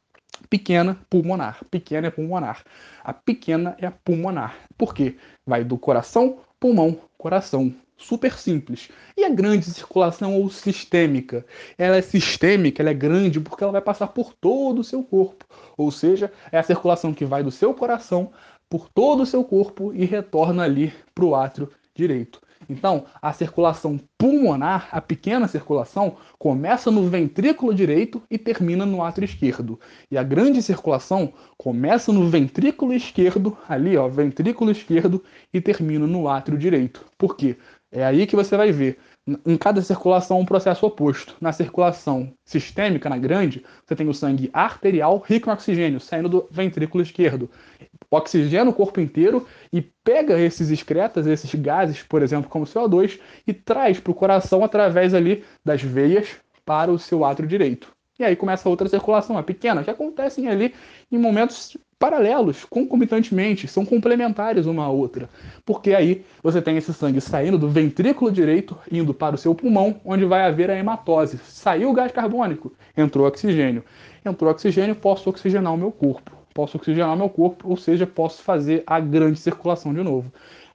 [0.48, 1.60] Pequena pulmonar.
[1.70, 2.64] Pequena é pulmonar.
[3.02, 4.56] A pequena é a pulmonar.
[4.76, 5.16] Por quê?
[5.46, 7.74] Vai do coração, pulmão, coração.
[7.96, 8.88] Super simples.
[9.14, 11.44] E a grande circulação ou sistêmica?
[11.76, 15.44] Ela é sistêmica, ela é grande porque ela vai passar por todo o seu corpo.
[15.76, 18.32] Ou seja, é a circulação que vai do seu coração
[18.70, 22.40] por todo o seu corpo e retorna ali para o átrio direito.
[22.70, 29.24] Então, a circulação pulmonar, a pequena circulação, começa no ventrículo direito e termina no átrio
[29.24, 29.80] esquerdo.
[30.09, 35.20] E a grande circulação começa no ventrículo esquerdo, ali, ó, ventrículo esquerdo,
[35.52, 37.04] e termina no átrio direito.
[37.18, 37.56] Por quê?
[37.90, 39.00] É aí que você vai ver
[39.47, 41.37] em cada circulação um processo oposto.
[41.40, 46.49] Na circulação sistêmica, na grande, você tem o sangue arterial rico em oxigênio saindo do
[46.51, 47.51] ventrículo esquerdo
[48.11, 53.53] oxigena o corpo inteiro e pega esses excretas, esses gases, por exemplo, como CO2, e
[53.53, 57.93] traz para o coração através ali das veias para o seu átrio direito.
[58.19, 60.75] E aí começa outra circulação, a pequena, que acontecem ali
[61.11, 65.28] em momentos paralelos, concomitantemente, são complementares uma à outra.
[65.66, 70.00] Porque aí você tem esse sangue saindo do ventrículo direito, indo para o seu pulmão,
[70.02, 71.38] onde vai haver a hematose.
[71.44, 73.84] Saiu o gás carbônico, entrou oxigênio.
[74.24, 76.32] Entrou oxigênio, posso oxigenar o meu corpo.
[76.54, 80.32] Posso oxigenar o meu corpo, ou seja, posso fazer a grande circulação de novo.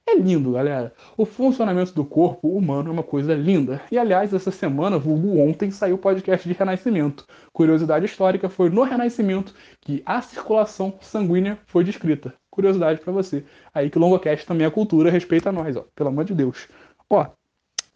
[0.08, 0.94] É lindo, galera.
[1.16, 3.82] O funcionamento do corpo humano é uma coisa linda.
[3.90, 7.26] E aliás, essa semana, vulgo ontem, saiu o podcast de Renascimento.
[7.52, 12.32] Curiosidade histórica foi no Renascimento que a circulação sanguínea foi descrita.
[12.48, 13.44] Curiosidade para você.
[13.74, 15.84] Aí que o Longocast também é cultura, respeita nós, ó.
[15.96, 16.68] Pelo amor de Deus.
[17.10, 17.26] Ó,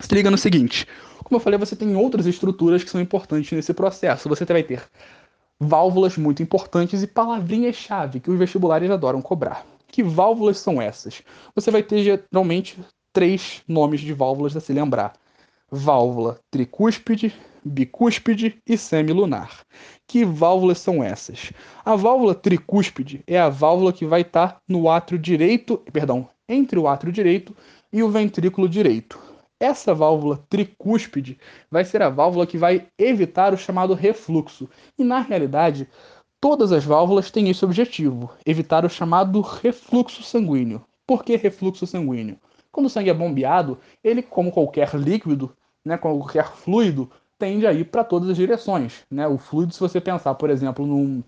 [0.01, 0.89] se liga no seguinte.
[1.23, 4.29] Como eu falei, você tem outras estruturas que são importantes nesse processo.
[4.29, 4.83] Você vai ter
[5.61, 9.65] válvulas muito importantes e palavrinhas-chave que os vestibulares adoram cobrar.
[9.91, 11.23] Que válvulas são essas?
[11.55, 12.79] Você vai ter geralmente
[13.13, 15.15] três nomes de válvulas a se lembrar:
[15.71, 19.61] válvula tricúspide, bicúspide e semilunar.
[20.07, 21.53] Que válvulas são essas?
[21.85, 26.89] A válvula tricúspide é a válvula que vai estar no átrio direito, perdão, entre o
[26.89, 27.57] átrio direito
[27.93, 29.19] e o ventrículo direito.
[29.63, 31.39] Essa válvula tricúspide
[31.71, 34.71] vai ser a válvula que vai evitar o chamado refluxo.
[34.99, 35.87] E na realidade,
[36.41, 40.83] Todas as válvulas têm esse objetivo, evitar o chamado refluxo sanguíneo.
[41.07, 42.39] Por que refluxo sanguíneo?
[42.73, 47.85] Quando o sangue é bombeado, ele, como qualquer líquido, né, qualquer fluido, tende a ir
[47.85, 49.05] para todas as direções.
[49.11, 49.27] Né?
[49.27, 51.23] O fluido, se você pensar, por exemplo, num,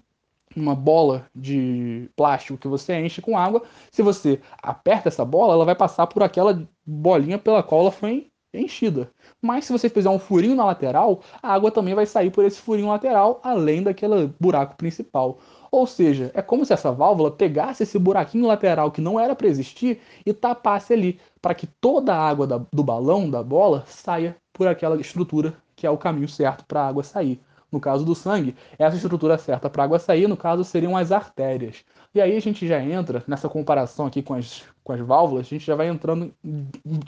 [0.57, 5.64] numa bola de plástico que você enche com água, se você aperta essa bola, ela
[5.64, 9.11] vai passar por aquela bolinha pela qual ela foi enchida.
[9.42, 12.61] Mas se você fizer um furinho na lateral, a água também vai sair por esse
[12.61, 15.38] furinho lateral, além daquele buraco principal.
[15.68, 19.48] Ou seja, é como se essa válvula pegasse esse buraquinho lateral que não era para
[19.48, 24.37] existir e tapasse ali, para que toda a água da, do balão, da bola, saia
[24.52, 27.40] por aquela estrutura que é o caminho certo para a água sair.
[27.72, 31.11] No caso do sangue, essa estrutura certa para a água sair, no caso, seriam as
[31.11, 31.83] artérias.
[32.14, 35.48] E aí a gente já entra nessa comparação aqui com as, com as válvulas, a
[35.48, 36.33] gente já vai entrando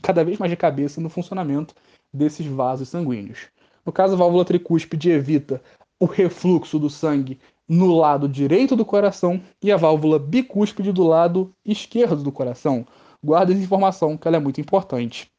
[0.03, 1.75] cada vez mais de cabeça no funcionamento
[2.15, 3.49] desses vasos sanguíneos.
[3.85, 5.61] No caso, a válvula tricúspide evita
[5.99, 11.53] o refluxo do sangue no lado direito do coração e a válvula bicúspide do lado
[11.65, 12.87] esquerdo do coração.
[13.23, 15.31] Guarda essa informação, que ela é muito importante.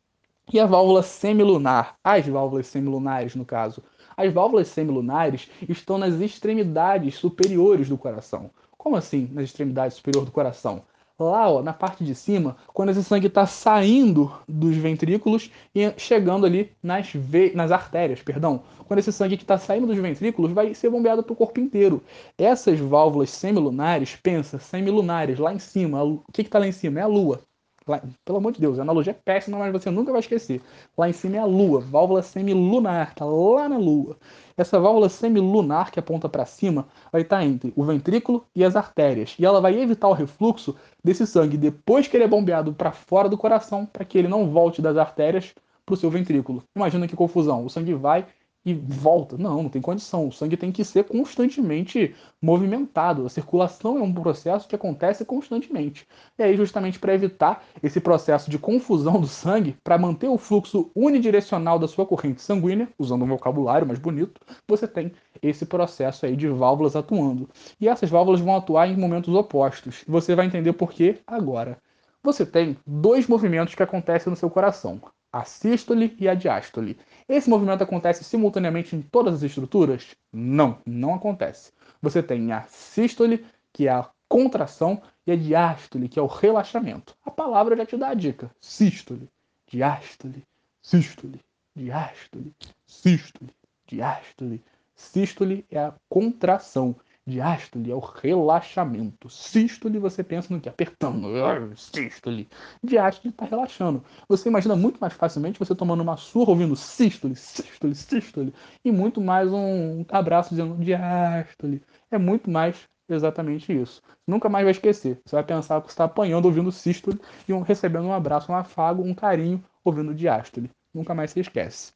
[0.52, 3.82] E a válvula semilunar, as válvulas semilunares no caso.
[4.18, 8.52] As válvulas semilunares estão nas extremidades superiores do coração.
[8.78, 10.84] Como assim, nas extremidades superiores do coração?
[11.18, 16.46] Lá, ó, na parte de cima, quando esse sangue está saindo dos ventrículos e chegando
[16.46, 17.54] ali nas, ve...
[17.56, 18.64] nas artérias, perdão.
[18.86, 22.04] Quando esse sangue que está saindo dos ventrículos vai ser bombeado para o corpo inteiro.
[22.38, 27.00] Essas válvulas semilunares, pensa, semilunares, lá em cima, o que está lá em cima?
[27.00, 27.42] É a Lua.
[27.88, 30.60] Lá, pelo amor de Deus, a analogia é péssima, mas você nunca vai esquecer.
[30.98, 34.18] Lá em cima é a Lua, válvula semilunar, tá lá na Lua.
[34.58, 38.76] Essa válvula semilunar que aponta para cima vai estar tá entre o ventrículo e as
[38.76, 42.92] artérias, e ela vai evitar o refluxo desse sangue depois que ele é bombeado para
[42.92, 45.54] fora do coração, para que ele não volte das artérias
[45.86, 46.64] para o seu ventrículo.
[46.76, 48.26] Imagina que confusão, o sangue vai
[48.66, 49.38] e volta.
[49.38, 50.28] Não, não tem condição.
[50.28, 53.26] O sangue tem que ser constantemente movimentado.
[53.26, 56.08] A circulação é um processo que acontece constantemente.
[56.38, 60.90] E aí, justamente para evitar esse processo de confusão do sangue, para manter o fluxo
[60.96, 66.36] unidirecional da sua corrente sanguínea, usando um vocabulário mais bonito, você tem esse processo aí
[66.36, 67.48] de válvulas atuando.
[67.80, 70.04] E essas válvulas vão atuar em momentos opostos.
[70.08, 71.78] Você vai entender por quê agora.
[72.24, 75.00] Você tem dois movimentos que acontecem no seu coração:
[75.32, 76.98] a sístole e a diástole.
[77.28, 80.16] Esse movimento acontece simultaneamente em todas as estruturas?
[80.32, 81.72] Não, não acontece.
[82.02, 87.16] Você tem a sístole, que é a contração, e a diástole, que é o relaxamento.
[87.26, 89.28] A palavra já te dá a dica: sístole,
[89.68, 90.44] diástole,
[90.82, 91.42] sístole,
[91.76, 92.54] diástole,
[92.86, 93.52] sístole,
[93.88, 94.64] diástole.
[94.96, 96.96] Sístole é a contração
[97.28, 99.30] Diástole é o relaxamento.
[99.30, 100.70] Sístole você pensa no que?
[100.70, 101.28] Apertando.
[101.76, 102.48] Sístole.
[102.84, 104.04] Diástole está relaxando.
[104.30, 108.54] Você imagina muito mais facilmente você tomando uma surra ouvindo sístole, sístole, sístole.
[108.84, 111.82] E muito mais um abraço dizendo diástole.
[112.12, 114.04] É muito mais exatamente isso.
[114.28, 115.20] Nunca mais vai esquecer.
[115.26, 119.04] Você vai pensar que você está apanhando ouvindo sístole e recebendo um abraço, um afago,
[119.04, 120.70] um carinho ouvindo diástole.
[120.94, 121.95] Nunca mais se esquece.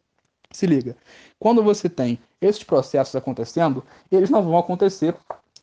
[0.51, 0.97] Se liga,
[1.37, 5.15] quando você tem esses processos acontecendo, eles não vão acontecer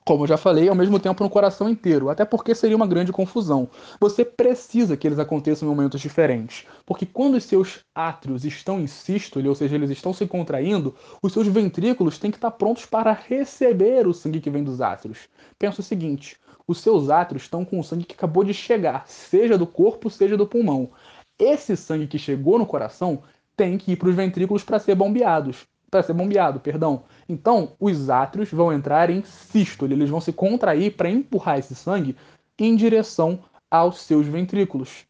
[0.06, 3.10] como eu já falei, ao mesmo tempo no coração inteiro, até porque seria uma grande
[3.10, 3.68] confusão.
[3.98, 8.86] Você precisa que eles aconteçam em momentos diferentes, porque quando os seus átrios estão em
[8.86, 13.10] sístole, ou seja, eles estão se contraindo, os seus ventrículos têm que estar prontos para
[13.10, 15.28] receber o sangue que vem dos átrios.
[15.58, 16.36] Pensa o seguinte:
[16.68, 20.36] os seus átrios estão com o sangue que acabou de chegar, seja do corpo, seja
[20.36, 20.88] do pulmão.
[21.36, 23.24] Esse sangue que chegou no coração
[23.56, 25.66] tem que ir para os ventrículos para ser bombeados.
[25.90, 27.04] para ser bombeado, perdão.
[27.28, 32.16] Então, os átrios vão entrar em sístole, eles vão se contrair para empurrar esse sangue
[32.58, 33.38] em direção
[33.70, 35.06] aos seus ventrículos.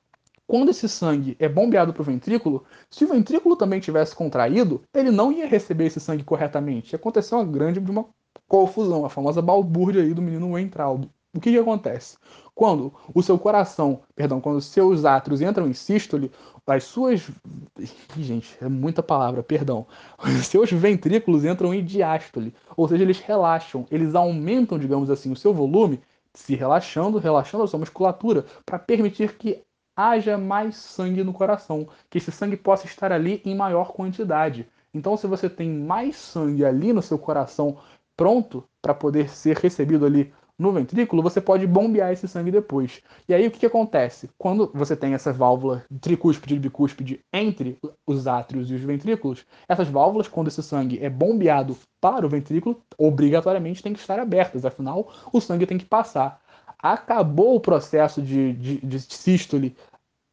[0.46, 5.10] Quando esse sangue é bombeado para o ventrículo, se o ventrículo também tivesse contraído, ele
[5.10, 6.94] não ia receber esse sangue corretamente.
[6.94, 8.06] Aconteceu uma grande uma
[8.46, 11.10] confusão, a famosa balbúrdia aí do menino Weintraub.
[11.36, 12.16] O que, que acontece?
[12.54, 16.32] Quando o seu coração, perdão, quando os seus átrios entram em sístole,
[16.66, 17.30] as suas.
[18.16, 19.86] Gente, é muita palavra, perdão.
[20.18, 25.36] Os seus ventrículos entram em diástole, ou seja, eles relaxam, eles aumentam, digamos assim, o
[25.36, 26.00] seu volume,
[26.32, 29.62] se relaxando, relaxando a sua musculatura, para permitir que
[29.94, 34.66] haja mais sangue no coração, que esse sangue possa estar ali em maior quantidade.
[34.92, 37.76] Então, se você tem mais sangue ali no seu coração
[38.16, 43.02] pronto para poder ser recebido ali no ventrículo, você pode bombear esse sangue depois.
[43.28, 44.30] E aí o que, que acontece?
[44.38, 49.88] Quando você tem essa válvula tricúspide e bicúspide entre os átrios e os ventrículos, essas
[49.88, 55.12] válvulas, quando esse sangue é bombeado para o ventrículo, obrigatoriamente tem que estar abertas, afinal,
[55.32, 56.40] o sangue tem que passar.
[56.78, 59.76] Acabou o processo de, de, de sístole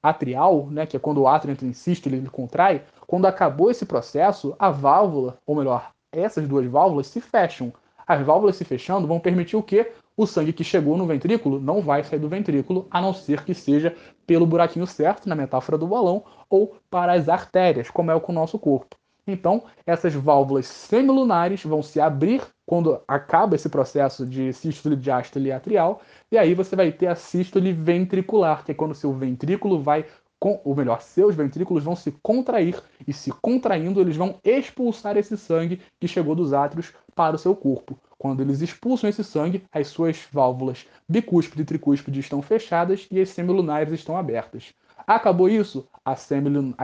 [0.02, 2.84] atrial, né, que é quando o átrio entra em sístole, ele contrai.
[3.08, 7.74] Quando acabou esse processo, a válvula, ou melhor, essas duas válvulas se fecham.
[8.06, 9.94] As válvulas se fechando vão permitir o quê?
[10.16, 13.54] O sangue que chegou no ventrículo não vai sair do ventrículo, a não ser que
[13.54, 13.96] seja
[14.28, 18.32] pelo buraquinho certo, na metáfora do balão, ou para as artérias, como é o com
[18.32, 18.96] o nosso corpo.
[19.26, 26.02] Então, essas válvulas semilunares vão se abrir quando acaba esse processo de sístole, diástole atrial,
[26.32, 30.06] e aí você vai ter a sístole ventricular, que é quando seu ventrículo vai,
[30.42, 35.82] ou melhor, seus ventrículos vão se contrair, e se contraindo, eles vão expulsar esse sangue
[36.00, 37.98] que chegou dos átrios para o seu corpo.
[38.18, 43.30] Quando eles expulsam esse sangue, as suas válvulas bicúspide e tricúspide estão fechadas e as
[43.30, 44.74] semilunares estão abertas.
[45.06, 46.22] Acabou isso, as,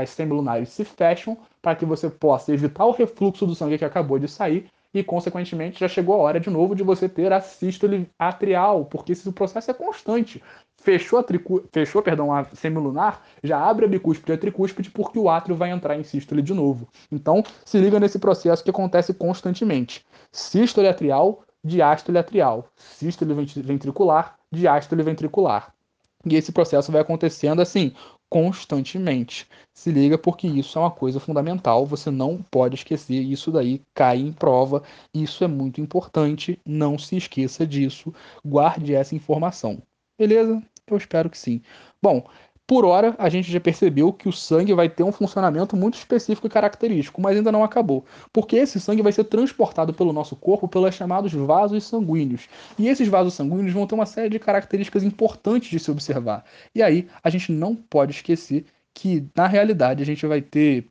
[0.10, 4.28] semilunares se fecham para que você possa evitar o refluxo do sangue que acabou de
[4.28, 8.86] sair e, consequentemente, já chegou a hora de novo de você ter a sístole atrial,
[8.86, 10.42] porque esse processo é constante.
[10.78, 11.64] Fechou a, tricu...
[11.72, 15.70] Fechou, perdão, a semilunar, já abre a bicúspide e a tricúspide porque o átrio vai
[15.72, 16.88] entrar em sístole de novo.
[17.12, 25.04] Então, se liga nesse processo que acontece constantemente sístole atrial, diástole atrial, sístole ventricular, diástole
[25.04, 25.74] ventricular.
[26.26, 27.94] E esse processo vai acontecendo assim,
[28.30, 29.48] constantemente.
[29.74, 34.18] Se liga porque isso é uma coisa fundamental, você não pode esquecer, isso daí cai
[34.20, 38.14] em prova, isso é muito importante, não se esqueça disso,
[38.46, 39.82] guarde essa informação.
[40.18, 40.62] Beleza?
[40.88, 41.62] Eu espero que sim.
[42.02, 42.28] Bom,
[42.70, 46.46] por hora, a gente já percebeu que o sangue vai ter um funcionamento muito específico
[46.46, 48.06] e característico, mas ainda não acabou.
[48.32, 52.48] Porque esse sangue vai ser transportado pelo nosso corpo pelos chamados vasos sanguíneos.
[52.78, 56.46] E esses vasos sanguíneos vão ter uma série de características importantes de se observar.
[56.76, 60.86] E aí, a gente não pode esquecer que, na realidade, a gente vai ter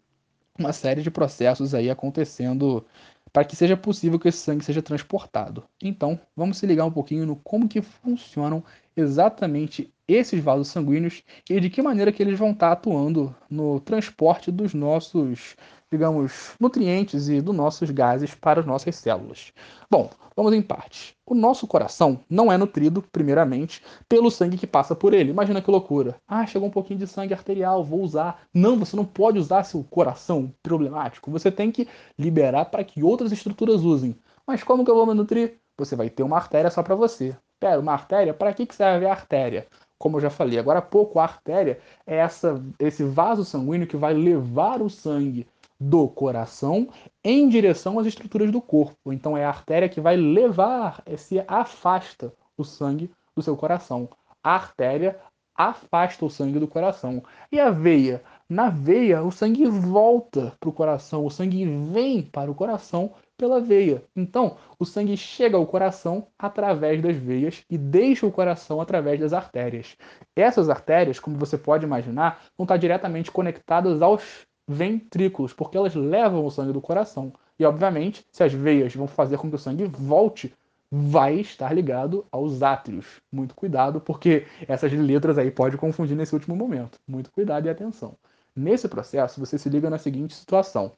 [0.58, 2.84] uma série de processos aí acontecendo
[3.32, 5.62] para que seja possível que esse sangue seja transportado.
[5.80, 8.64] Então, vamos se ligar um pouquinho no como que funcionam
[8.96, 14.50] exatamente esses vasos sanguíneos e de que maneira que eles vão estar atuando no transporte
[14.50, 15.54] dos nossos,
[15.92, 19.52] digamos, nutrientes e dos nossos gases para as nossas células.
[19.90, 21.14] Bom, vamos em partes.
[21.26, 25.30] O nosso coração não é nutrido, primeiramente, pelo sangue que passa por ele.
[25.30, 26.16] Imagina que loucura.
[26.26, 28.42] Ah, chegou um pouquinho de sangue arterial, vou usar.
[28.54, 31.30] Não, você não pode usar seu coração problemático.
[31.30, 31.86] Você tem que
[32.18, 34.16] liberar para que outras estruturas usem.
[34.46, 35.58] Mas como que eu vou me nutrir?
[35.76, 37.36] Você vai ter uma artéria só para você.
[37.60, 38.32] Pera, uma artéria?
[38.32, 39.66] Para que serve a artéria?
[39.98, 43.96] Como eu já falei agora há pouco, a artéria é essa, esse vaso sanguíneo que
[43.96, 45.46] vai levar o sangue
[45.80, 46.88] do coração
[47.22, 49.12] em direção às estruturas do corpo.
[49.12, 54.08] Então é a artéria que vai levar, se afasta o sangue do seu coração.
[54.42, 55.18] A artéria
[55.54, 57.22] afasta o sangue do coração.
[57.50, 58.22] E a veia?
[58.48, 63.60] Na veia, o sangue volta para o coração, o sangue vem para o coração pela
[63.60, 64.02] veia.
[64.14, 69.32] Então, o sangue chega ao coração através das veias e deixa o coração através das
[69.32, 69.96] artérias.
[70.36, 76.44] Essas artérias, como você pode imaginar, vão estar diretamente conectadas aos ventrículos, porque elas levam
[76.44, 77.32] o sangue do coração.
[77.58, 80.52] E, obviamente, se as veias vão fazer com que o sangue volte,
[80.90, 83.06] vai estar ligado aos átrios.
[83.30, 86.98] Muito cuidado, porque essas letras aí podem confundir nesse último momento.
[87.06, 88.16] Muito cuidado e atenção.
[88.58, 90.90] Nesse processo, você se liga na seguinte situação: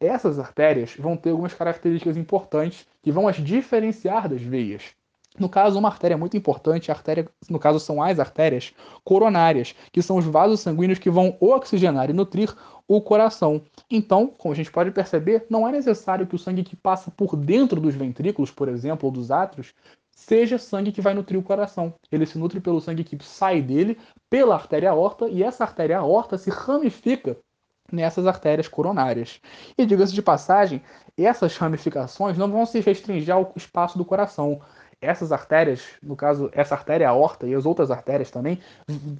[0.00, 4.82] essas artérias vão ter algumas características importantes que vão as diferenciar das veias.
[5.38, 10.02] No caso, uma artéria muito importante, a artéria, no caso são as artérias coronárias, que
[10.02, 12.52] são os vasos sanguíneos que vão oxigenar e nutrir
[12.88, 13.62] o coração.
[13.88, 17.36] Então, como a gente pode perceber, não é necessário que o sangue que passa por
[17.36, 19.72] dentro dos ventrículos, por exemplo, ou dos átrios,
[20.16, 21.94] seja sangue que vai nutrir o coração.
[22.10, 23.98] Ele se nutre pelo sangue que sai dele,
[24.34, 27.36] pela artéria aorta, e essa artéria aorta se ramifica
[27.92, 29.40] nessas artérias coronárias.
[29.78, 30.82] E diga-se de passagem,
[31.16, 34.60] essas ramificações não vão se restringir ao espaço do coração.
[35.00, 38.58] Essas artérias, no caso, essa artéria aorta e as outras artérias também,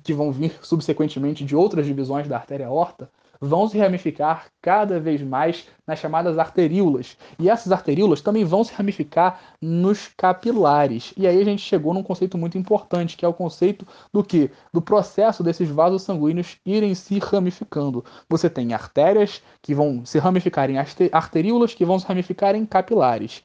[0.03, 3.09] que vão vir subsequentemente de outras divisões da artéria aorta,
[3.45, 7.17] vão se ramificar cada vez mais nas chamadas arteríolas.
[7.39, 11.13] E essas arteríolas também vão se ramificar nos capilares.
[11.17, 14.51] E aí a gente chegou num conceito muito importante, que é o conceito do que?
[14.73, 18.05] Do processo desses vasos sanguíneos irem se ramificando.
[18.29, 20.77] Você tem artérias que vão se ramificar em
[21.13, 23.43] arteríolas, que vão se ramificar em capilares.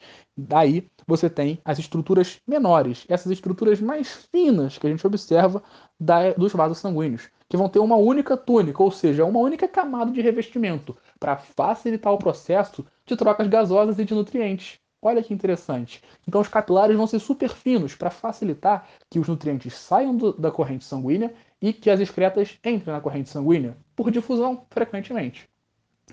[0.47, 5.61] Daí você tem as estruturas menores, essas estruturas mais finas que a gente observa
[5.99, 10.11] da, dos vasos sanguíneos que vão ter uma única túnica, ou seja, uma única camada
[10.11, 14.79] de revestimento, para facilitar o processo de trocas gasosas e de nutrientes.
[15.01, 16.03] Olha que interessante.
[16.27, 20.51] Então, os capilares vão ser super finos para facilitar que os nutrientes saiam do, da
[20.51, 25.49] corrente sanguínea e que as excretas entrem na corrente sanguínea, por difusão, frequentemente.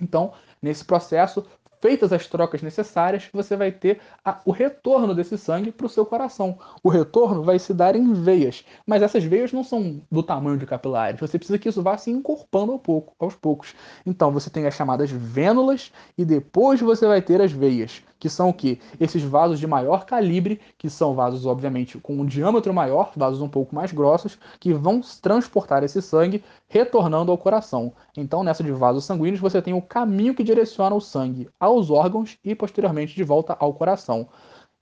[0.00, 1.44] Então, nesse processo,
[1.86, 6.04] feitas as trocas necessárias, você vai ter a, o retorno desse sangue para o seu
[6.04, 6.58] coração.
[6.82, 10.66] O retorno vai se dar em veias, mas essas veias não são do tamanho de
[10.66, 11.20] capilares.
[11.20, 13.72] Você precisa que isso vá se encorpando ao pouco, aos poucos.
[14.04, 18.52] Então você tem as chamadas vênulas e depois você vai ter as veias que são
[18.52, 18.80] que?
[18.98, 23.48] Esses vasos de maior calibre, que são vasos, obviamente, com um diâmetro maior, vasos um
[23.48, 27.92] pouco mais grossos, que vão transportar esse sangue retornando ao coração.
[28.16, 32.38] Então, nessa de vasos sanguíneos, você tem o caminho que direciona o sangue aos órgãos
[32.44, 34.28] e posteriormente de volta ao coração.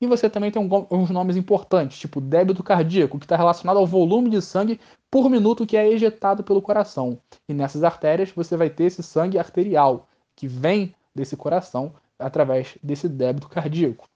[0.01, 0.61] E você também tem
[0.91, 4.79] uns nomes importantes, tipo débito cardíaco, que está relacionado ao volume de sangue
[5.11, 7.19] por minuto que é ejetado pelo coração.
[7.49, 13.09] E nessas artérias você vai ter esse sangue arterial, que vem desse coração através desse
[13.09, 14.09] débito cardíaco.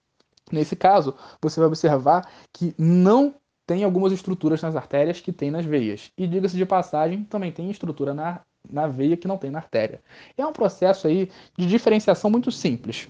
[0.51, 3.35] Nesse caso, você vai observar que não
[3.67, 6.11] tem algumas estruturas nas artérias que tem nas veias.
[6.17, 10.01] E diga-se de passagem, também tem estrutura na, na veia que não tem na artéria.
[10.35, 13.07] É um processo aí de diferenciação muito simples.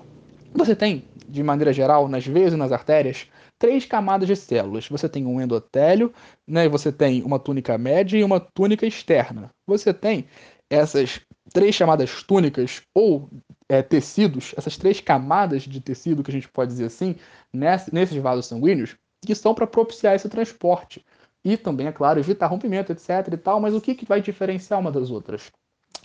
[0.53, 3.27] Você tem, de maneira geral, nas veias e nas artérias,
[3.57, 4.89] três camadas de células.
[4.89, 6.13] Você tem um endotélio,
[6.45, 9.51] né, você tem uma túnica média e uma túnica externa.
[9.65, 10.27] Você tem
[10.69, 11.21] essas
[11.53, 13.29] três chamadas túnicas ou
[13.67, 17.15] é, tecidos, essas três camadas de tecido que a gente pode dizer assim,
[17.53, 18.95] nesse, nesses vasos sanguíneos,
[19.25, 21.05] que são para propiciar esse transporte.
[21.43, 23.33] E também, é claro, evitar rompimento, etc.
[23.33, 25.51] e tal, mas o que, que vai diferenciar uma das outras?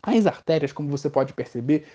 [0.03, 1.87] As artérias, como você pode perceber,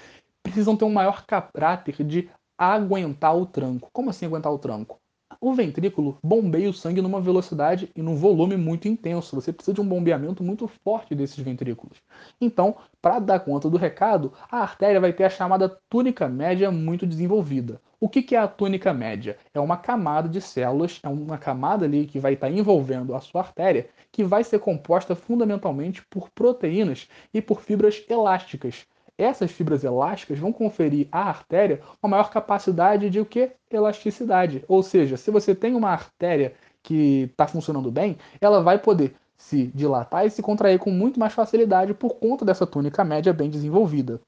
[0.44, 3.90] precisam ter um maior caráter de aguentar o tranco.
[3.94, 5.00] Como assim aguentar o tranco?
[5.42, 9.36] O ventrículo bombeia o sangue numa velocidade e num volume muito intenso.
[9.36, 12.02] Você precisa de um bombeamento muito forte desses ventrículos.
[12.42, 17.08] Então, para dar conta do recado, a artéria vai ter a chamada túnica média muito
[17.08, 17.82] desenvolvida.
[18.02, 19.38] O que é a túnica média?
[19.54, 23.40] É uma camada de células, é uma camada ali que vai estar envolvendo a sua
[23.40, 28.86] artéria, que vai ser composta fundamentalmente por proteínas e por fibras elásticas.
[29.20, 33.52] Essas fibras elásticas vão conferir à artéria uma maior capacidade de o que?
[33.70, 34.64] Elasticidade.
[34.66, 39.68] Ou seja, se você tem uma artéria que está funcionando bem, ela vai poder se
[39.76, 44.22] dilatar e se contrair com muito mais facilidade por conta dessa túnica média bem desenvolvida.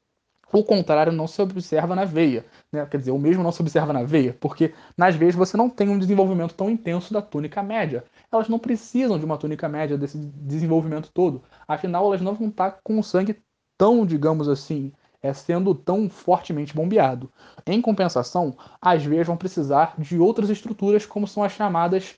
[0.52, 2.86] O contrário não se observa na veia, né?
[2.86, 5.88] quer dizer, o mesmo não se observa na veia, porque nas veias você não tem
[5.88, 8.04] um desenvolvimento tão intenso da túnica média.
[8.30, 12.80] Elas não precisam de uma túnica média desse desenvolvimento todo, afinal elas não vão estar
[12.84, 13.42] com o sangue
[13.82, 14.91] tão, digamos assim,
[15.23, 17.32] é, sendo tão fortemente bombeado.
[17.65, 22.13] Em compensação, as veias vão precisar de outras estruturas, como são as chamadas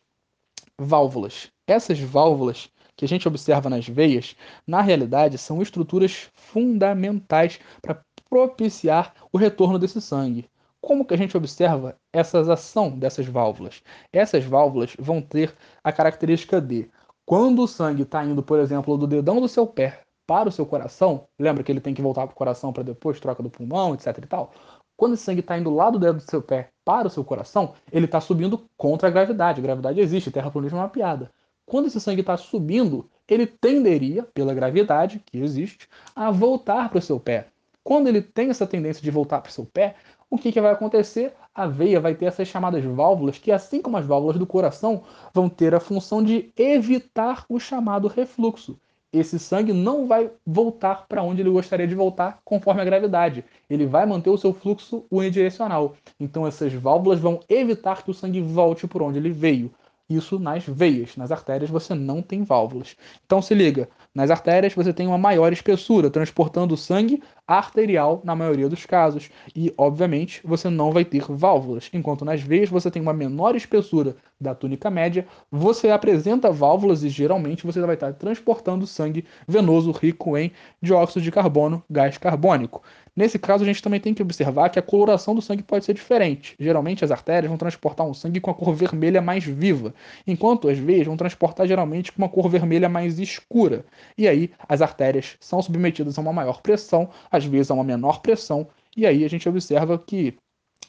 [0.78, 1.48] válvulas.
[1.66, 4.36] Essas válvulas que a gente observa nas veias,
[4.68, 10.50] na realidade, são estruturas fundamentais para propiciar o retorno desse sangue.
[10.82, 13.82] Como que a gente observa essa ação dessas válvulas?
[14.12, 16.92] Essas válvulas vão ter a característica de,
[17.26, 20.66] quando o sangue está indo, por exemplo, do dedão do seu pé para o seu
[20.66, 23.94] coração, lembra que ele tem que voltar para o coração para depois troca do pulmão,
[23.94, 24.52] etc e tal.
[24.96, 27.74] Quando esse sangue está indo lá do dedo do seu pé para o seu coração,
[27.92, 29.62] ele está subindo contra a gravidade.
[29.62, 31.32] Gravidade existe, terraplanismo é uma piada.
[31.66, 37.02] Quando esse sangue está subindo, ele tenderia, pela gravidade que existe, a voltar para o
[37.02, 37.48] seu pé.
[37.84, 39.96] Quando ele tem essa tendência de voltar para o seu pé,
[40.30, 41.34] o que, que vai acontecer?
[41.54, 45.04] A veia vai ter essas chamadas válvulas, que assim como as válvulas do coração,
[45.34, 48.80] vão ter a função de evitar o chamado refluxo
[49.14, 53.46] esse sangue não vai voltar para onde ele gostaria de voltar conforme a gravidade.
[53.70, 55.96] Ele vai manter o seu fluxo unidirecional.
[56.20, 59.72] Então essas válvulas vão evitar que o sangue volte por onde ele veio.
[60.10, 61.16] Isso nas veias.
[61.16, 62.98] Nas artérias você não tem válvulas.
[63.26, 68.36] Então se liga, nas artérias você tem uma maior espessura, transportando o sangue arterial na
[68.36, 69.30] maioria dos casos.
[69.56, 71.90] E, obviamente, você não vai ter válvulas.
[71.94, 77.10] Enquanto nas veias você tem uma menor espessura da túnica média, você apresenta válvulas e
[77.10, 82.84] geralmente você vai estar transportando sangue venoso rico em dióxido de carbono, gás carbônico.
[83.16, 85.94] Nesse caso, a gente também tem que observar que a coloração do sangue pode ser
[85.94, 86.56] diferente.
[86.60, 89.94] Geralmente, as artérias vão transportar um sangue com a cor vermelha mais viva,
[90.26, 93.86] enquanto as veias vão transportar geralmente com uma cor vermelha mais escura.
[94.18, 98.22] E aí, as artérias são submetidas a uma maior pressão, às vezes a uma menor
[98.22, 100.38] pressão, e aí a gente observa que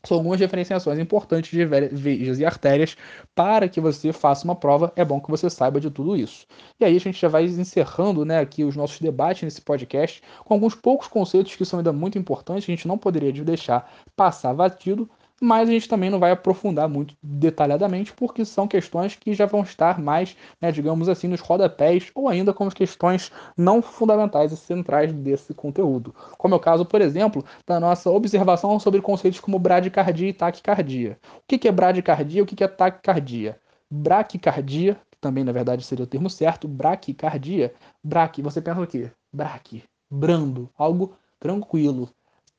[0.05, 2.95] são algumas diferenciações importantes de veias e artérias
[3.34, 4.92] para que você faça uma prova.
[4.95, 6.47] É bom que você saiba de tudo isso.
[6.78, 10.53] E aí a gente já vai encerrando né, aqui os nossos debates nesse podcast com
[10.53, 15.09] alguns poucos conceitos que são ainda muito importantes, a gente não poderia deixar passar batido,
[15.41, 19.62] mas a gente também não vai aprofundar muito detalhadamente, porque são questões que já vão
[19.62, 25.12] estar mais, né, digamos assim, nos rodapés, ou ainda como questões não fundamentais e centrais
[25.12, 26.14] desse conteúdo.
[26.39, 31.18] Como é o caso, por exemplo, da nossa observação sobre conceitos como bradicardia e taquicardia.
[31.39, 33.59] O que é bradicardia e o que é taquicardia?
[33.91, 39.11] Braquicardia, que também na verdade seria o termo certo, braquicardia, braque, você pensa o quê?
[39.32, 42.09] Braque, brando, algo tranquilo.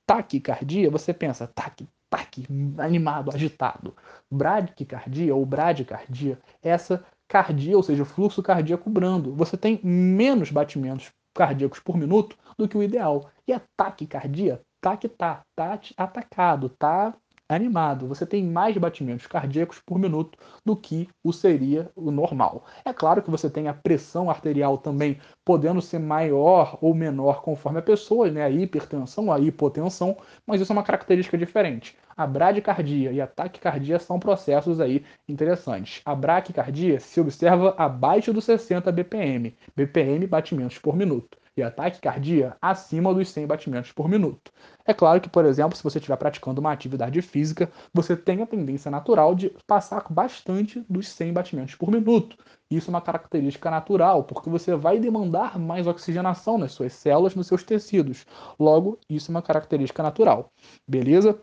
[0.05, 2.45] Taquicardia, você pensa, taque, ataque
[2.77, 3.95] animado, agitado.
[4.31, 9.35] Bradicardia ou bradicardia é essa cardia, ou seja, fluxo cardíaco brando.
[9.35, 13.29] Você tem menos batimentos cardíacos por minuto do que o ideal.
[13.47, 17.13] E a taquicardia, tá que tá, tá atacado, tá
[17.47, 22.65] animado, você tem mais batimentos cardíacos por minuto do que o seria o normal.
[22.83, 27.79] É claro que você tem a pressão arterial também podendo ser maior ou menor conforme
[27.79, 28.43] a pessoa, né?
[28.43, 31.95] a hipertensão, a hipotensão, mas isso é uma característica diferente.
[32.17, 36.01] A bradicardia e a taquicardia são processos aí interessantes.
[36.05, 42.55] A bradicardia se observa abaixo dos 60 BPM, BPM batimentos por minuto e a taquicardia
[42.61, 44.51] acima dos 100 batimentos por minuto.
[44.85, 48.45] É claro que, por exemplo, se você estiver praticando uma atividade física, você tem a
[48.45, 52.37] tendência natural de passar bastante dos 100 batimentos por minuto.
[52.69, 57.47] Isso é uma característica natural, porque você vai demandar mais oxigenação nas suas células, nos
[57.47, 58.25] seus tecidos.
[58.59, 60.51] Logo, isso é uma característica natural.
[60.87, 61.39] Beleza?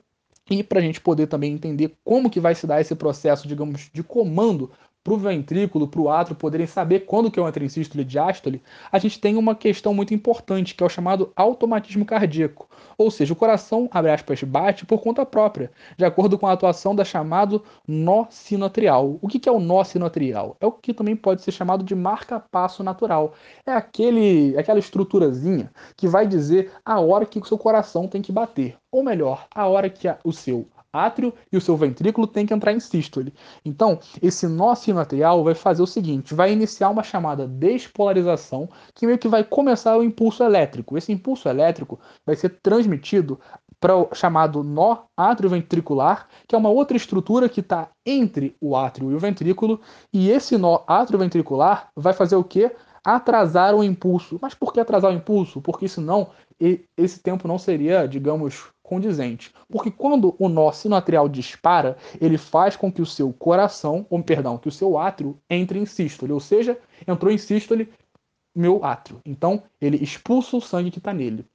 [0.51, 3.89] E para a gente poder também entender como que vai se dar esse processo, digamos,
[3.93, 4.71] de comando
[5.03, 8.63] para o ventrículo, para o átrio poderem saber quando que é uma sístole e diástole,
[8.91, 12.69] a gente tem uma questão muito importante, que é o chamado automatismo cardíaco.
[12.97, 16.95] Ou seja, o coração, abre aspas, bate por conta própria, de acordo com a atuação
[16.95, 19.19] da chamado nó sinoatrial.
[19.21, 20.57] O que é o nó sinoatrial?
[20.61, 23.35] É o que também pode ser chamado de marca-passo natural.
[23.67, 28.31] É aquele, aquela estruturazinha que vai dizer a hora que o seu coração tem que
[28.31, 28.77] bater.
[28.91, 32.53] Ou melhor, a hora que a, o seu átrio e o seu ventrículo tem que
[32.53, 33.33] entrar em sístole.
[33.65, 39.19] Então, esse nó sinoatrial vai fazer o seguinte, vai iniciar uma chamada despolarização, que meio
[39.19, 40.99] que vai começar o impulso elétrico.
[40.99, 43.41] Esse impulso elétrico vai ser transmitido
[43.81, 49.11] para o chamado nó atrioventricular, que é uma outra estrutura que está entre o átrio
[49.11, 49.81] e o ventrículo,
[50.13, 52.71] e esse nó atrioventricular vai fazer o quê?
[53.05, 54.39] Atrasar o impulso.
[54.41, 55.61] Mas por que atrasar o impulso?
[55.61, 56.31] Porque senão
[56.97, 59.55] esse tempo não seria, digamos, condizente.
[59.71, 64.59] Porque quando o nó sinoatrial dispara, ele faz com que o seu coração, ou perdão,
[64.59, 66.79] que o seu átrio entre em sístole, ou seja,
[67.09, 67.89] entrou em sístole
[68.55, 69.19] meu átrio.
[69.25, 71.47] Então, ele expulsa o sangue que está nele.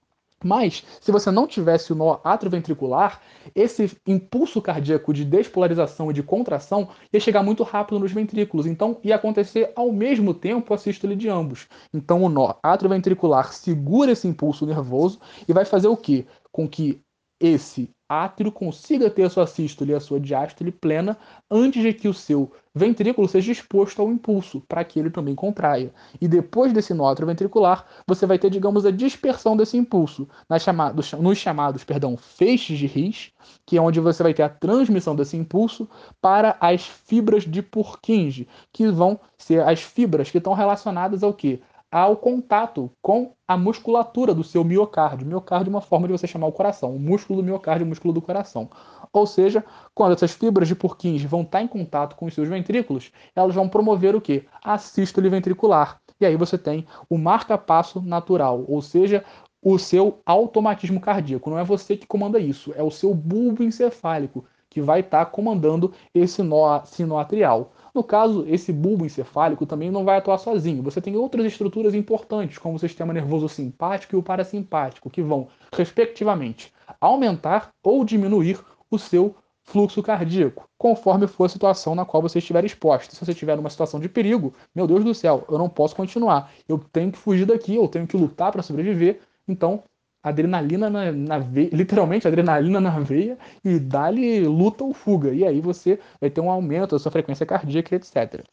[0.44, 3.22] Mas, se você não tivesse o nó atrioventricular,
[3.56, 8.68] esse impulso cardíaco de despolarização e de contração ia chegar muito rápido nos ventrículos.
[8.68, 11.68] Então, ia acontecer ao mesmo tempo a sístole de ambos.
[11.94, 16.26] Então, o nó atrioventricular segura esse impulso nervoso e vai fazer o quê?
[16.52, 17.02] Com que
[17.40, 21.18] esse átrio consiga ter a sua sístole e a sua diástole plena
[21.52, 25.94] antes de que o seu ventrículo seja exposto ao impulso, para que ele também contraia.
[26.22, 31.12] E depois desse nó ventricular, você vai ter, digamos, a dispersão desse impulso nas chamados,
[31.14, 33.32] nos chamados perdão, feixes de Ries,
[33.66, 35.90] que é onde você vai ter a transmissão desse impulso
[36.22, 41.62] para as fibras de Purkinje, que vão ser as fibras que estão relacionadas ao que?
[41.92, 45.28] Ao contato com a musculatura do seu miocárdio.
[45.28, 46.96] Miocárdio é uma forma de você chamar o coração.
[46.96, 48.70] O músculo do miocárdio o músculo do coração.
[49.14, 49.64] Ou seja,
[49.96, 53.70] quando essas fibras de Purkinje vão estar em contato com os seus ventrículos, elas vão
[53.70, 54.46] promover o quê?
[54.64, 56.02] A sístole ventricular.
[56.20, 59.24] E aí você tem o marca-passo natural, ou seja,
[59.62, 61.50] o seu automatismo cardíaco.
[61.50, 65.94] Não é você que comanda isso, é o seu bulbo encefálico que vai estar comandando
[66.14, 67.72] esse nó sinoatrial.
[67.98, 70.84] No caso, esse bulbo encefálico também não vai atuar sozinho.
[70.84, 75.48] Você tem outras estruturas importantes, como o sistema nervoso simpático e o parasimpático, que vão,
[75.76, 76.72] respectivamente,
[77.02, 78.60] aumentar ou diminuir
[78.92, 79.34] o seu
[79.64, 83.16] fluxo cardíaco, conforme for a situação na qual você estiver exposto.
[83.16, 86.52] Se você estiver numa situação de perigo, meu Deus do céu, eu não posso continuar.
[86.70, 89.22] Eu tenho que fugir daqui, eu tenho que lutar para sobreviver.
[89.48, 89.82] Então,
[90.28, 95.34] adrenalina na, na veia, literalmente adrenalina na veia e dá-lhe luta ou fuga.
[95.34, 98.44] E aí você vai ter um aumento da sua frequência cardíaca, etc.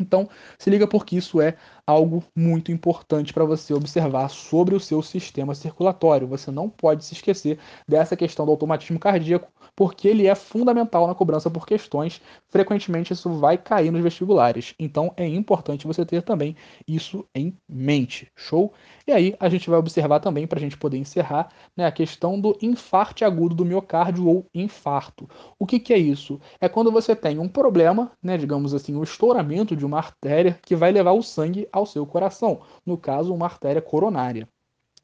[0.00, 1.56] Então, se liga porque isso é
[1.90, 6.26] algo muito importante para você observar sobre o seu sistema circulatório.
[6.28, 11.14] Você não pode se esquecer dessa questão do automatismo cardíaco, porque ele é fundamental na
[11.14, 12.20] cobrança por questões.
[12.48, 14.74] Frequentemente isso vai cair nos vestibulares.
[14.78, 18.28] Então é importante você ter também isso em mente.
[18.36, 18.72] Show?
[19.06, 22.40] E aí a gente vai observar também, para a gente poder encerrar, né, a questão
[22.40, 25.28] do infarte agudo do miocárdio ou infarto.
[25.58, 26.40] O que, que é isso?
[26.60, 30.76] É quando você tem um problema, né, digamos assim, o estouramento de uma artéria que
[30.76, 34.48] vai levar o sangue ao seu coração, no caso, uma artéria coronária.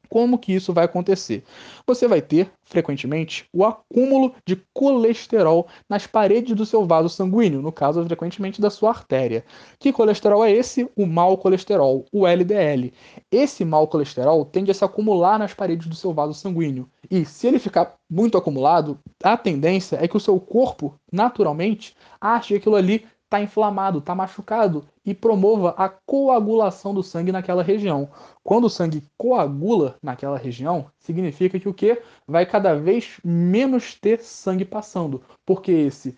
[0.09, 1.43] Como que isso vai acontecer?
[1.85, 7.71] Você vai ter, frequentemente, o acúmulo de colesterol nas paredes do seu vaso sanguíneo, no
[7.71, 9.43] caso, frequentemente, da sua artéria.
[9.79, 10.89] Que colesterol é esse?
[10.95, 12.93] O mau colesterol, o LDL.
[13.31, 16.89] Esse mau colesterol tende a se acumular nas paredes do seu vaso sanguíneo.
[17.09, 22.55] E se ele ficar muito acumulado, a tendência é que o seu corpo, naturalmente, ache
[22.55, 28.09] aquilo ali está inflamado, está machucado e promova a coagulação do sangue naquela região.
[28.41, 34.21] Quando o sangue coagula naquela região, significa que o que vai cada vez menos ter
[34.21, 36.17] sangue passando, porque esse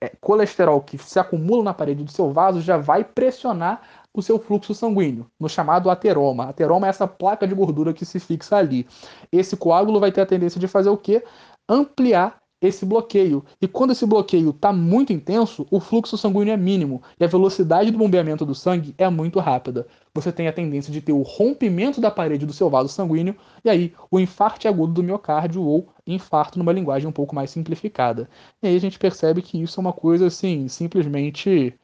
[0.00, 3.80] é, colesterol que se acumula na parede do seu vaso já vai pressionar
[4.12, 6.48] o seu fluxo sanguíneo, no chamado ateroma.
[6.48, 8.86] Ateroma é essa placa de gordura que se fixa ali.
[9.30, 11.24] Esse coágulo vai ter a tendência de fazer o quê?
[11.68, 13.44] Ampliar esse bloqueio.
[13.60, 17.90] E quando esse bloqueio está muito intenso, o fluxo sanguíneo é mínimo e a velocidade
[17.90, 19.86] do bombeamento do sangue é muito rápida.
[20.14, 23.34] Você tem a tendência de ter o rompimento da parede do seu vaso sanguíneo
[23.64, 28.28] e aí o infarto agudo do miocárdio ou infarto numa linguagem um pouco mais simplificada.
[28.62, 31.74] E aí a gente percebe que isso é uma coisa assim, simplesmente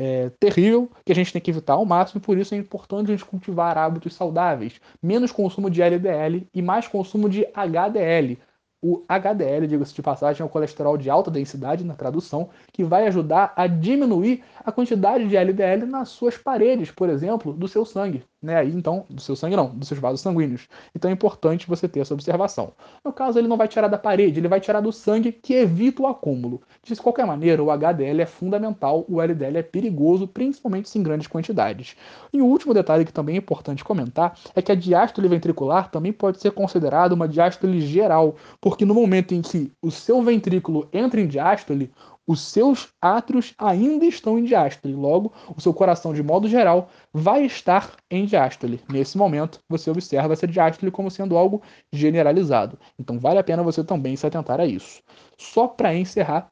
[0.00, 3.08] é, terrível que a gente tem que evitar ao máximo, e por isso é importante
[3.08, 4.80] a gente cultivar hábitos saudáveis.
[5.02, 8.38] Menos consumo de LDL e mais consumo de HDL,
[8.82, 13.06] o HDL, diga-se de passagem, é o colesterol de alta densidade na tradução, que vai
[13.06, 18.24] ajudar a diminuir a quantidade de LDL nas suas paredes, por exemplo, do seu sangue.
[18.42, 18.56] Né?
[18.56, 20.66] Aí, então, do seu sangue não, dos seus vasos sanguíneos.
[20.94, 22.72] Então é importante você ter essa observação.
[23.04, 26.02] No caso, ele não vai tirar da parede, ele vai tirar do sangue que evita
[26.02, 26.62] o acúmulo.
[26.82, 31.94] De qualquer maneira, o HDL é fundamental, o LDL é perigoso, principalmente em grandes quantidades.
[32.32, 36.12] E o último detalhe que também é importante comentar é que a diástole ventricular também
[36.12, 41.20] pode ser considerada uma diástole geral, porque no momento em que o seu ventrículo entra
[41.20, 41.90] em diástole,
[42.26, 44.94] os seus átrios ainda estão em diástole.
[44.94, 48.80] Logo, o seu coração, de modo geral, vai estar em diástole.
[48.88, 51.62] Nesse momento, você observa essa diástole como sendo algo
[51.92, 52.78] generalizado.
[52.98, 55.02] Então, vale a pena você também se atentar a isso.
[55.38, 56.48] Só para encerrar,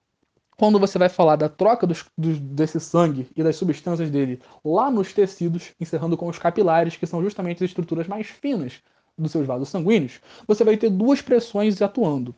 [0.58, 4.90] quando você vai falar da troca dos, dos, desse sangue e das substâncias dele lá
[4.90, 8.80] nos tecidos, encerrando com os capilares, que são justamente as estruturas mais finas
[9.16, 12.34] dos seus vasos sanguíneos, você vai ter duas pressões atuando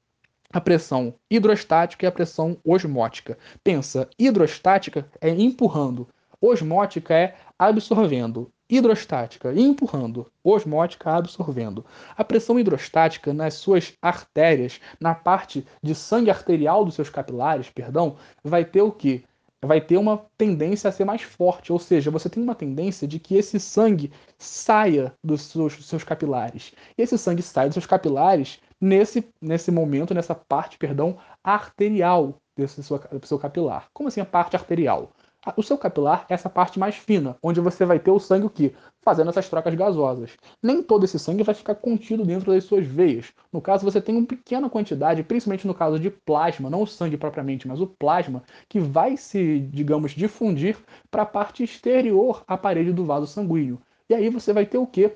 [0.52, 3.38] a pressão hidrostática e a pressão osmótica.
[3.62, 6.08] Pensa, hidrostática é empurrando,
[6.40, 11.84] osmótica é absorvendo, hidrostática empurrando, osmótica absorvendo.
[12.16, 18.16] A pressão hidrostática nas suas artérias, na parte de sangue arterial dos seus capilares, perdão,
[18.42, 19.24] vai ter o que?
[19.62, 23.18] Vai ter uma tendência a ser mais forte, ou seja, você tem uma tendência de
[23.18, 26.72] que esse sangue saia dos seus, dos seus capilares.
[26.96, 32.82] E esse sangue sai dos seus capilares nesse, nesse momento, nessa parte, perdão, arterial desse
[32.82, 33.88] seu, do seu capilar.
[33.92, 35.12] Como assim a parte arterial?
[35.56, 38.50] O seu capilar é essa parte mais fina, onde você vai ter o sangue o
[38.50, 38.74] quê?
[39.02, 40.32] Fazendo essas trocas gasosas.
[40.62, 43.32] Nem todo esse sangue vai ficar contido dentro das suas veias.
[43.50, 47.16] No caso, você tem uma pequena quantidade, principalmente no caso de plasma, não o sangue
[47.16, 50.76] propriamente, mas o plasma, que vai se, digamos, difundir
[51.10, 53.80] para a parte exterior à parede do vaso sanguíneo.
[54.10, 55.10] E aí você vai ter o quê?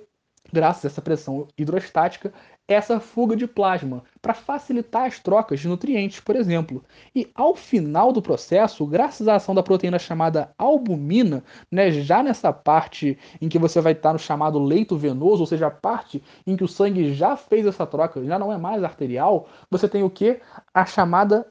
[0.50, 2.32] Graças a essa pressão hidrostática,
[2.66, 6.82] essa fuga de plasma para facilitar as trocas de nutrientes, por exemplo.
[7.14, 12.52] E ao final do processo, graças à ação da proteína chamada albumina, né, já nessa
[12.52, 16.56] parte em que você vai estar no chamado leito venoso, ou seja, a parte em
[16.56, 20.10] que o sangue já fez essa troca, já não é mais arterial, você tem o
[20.10, 20.40] que?
[20.72, 21.46] A chamada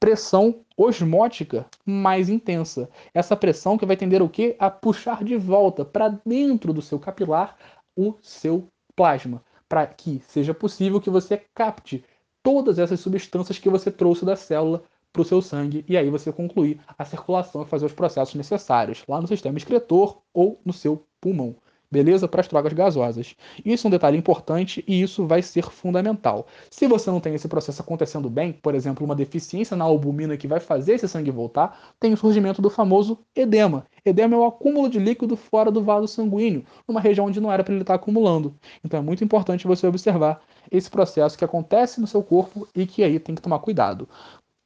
[0.00, 2.90] pressão osmótica mais intensa.
[3.14, 4.56] Essa pressão que vai tender o que?
[4.58, 7.56] A puxar de volta para dentro do seu capilar
[7.96, 12.04] o seu plasma para que seja possível que você capte
[12.42, 16.30] todas essas substâncias que você trouxe da célula para o seu sangue e aí você
[16.32, 21.06] concluir a circulação e fazer os processos necessários lá no sistema excretor ou no seu
[21.20, 21.56] pulmão.
[21.90, 22.28] Beleza?
[22.28, 23.34] Para as drogas gasosas.
[23.64, 26.46] Isso é um detalhe importante e isso vai ser fundamental.
[26.70, 30.46] Se você não tem esse processo acontecendo bem, por exemplo, uma deficiência na albumina que
[30.46, 33.86] vai fazer esse sangue voltar, tem o surgimento do famoso edema.
[34.04, 37.64] Edema é o acúmulo de líquido fora do vaso sanguíneo, numa região onde não era
[37.64, 38.54] para ele estar acumulando.
[38.84, 43.02] Então é muito importante você observar esse processo que acontece no seu corpo e que
[43.02, 44.08] aí tem que tomar cuidado.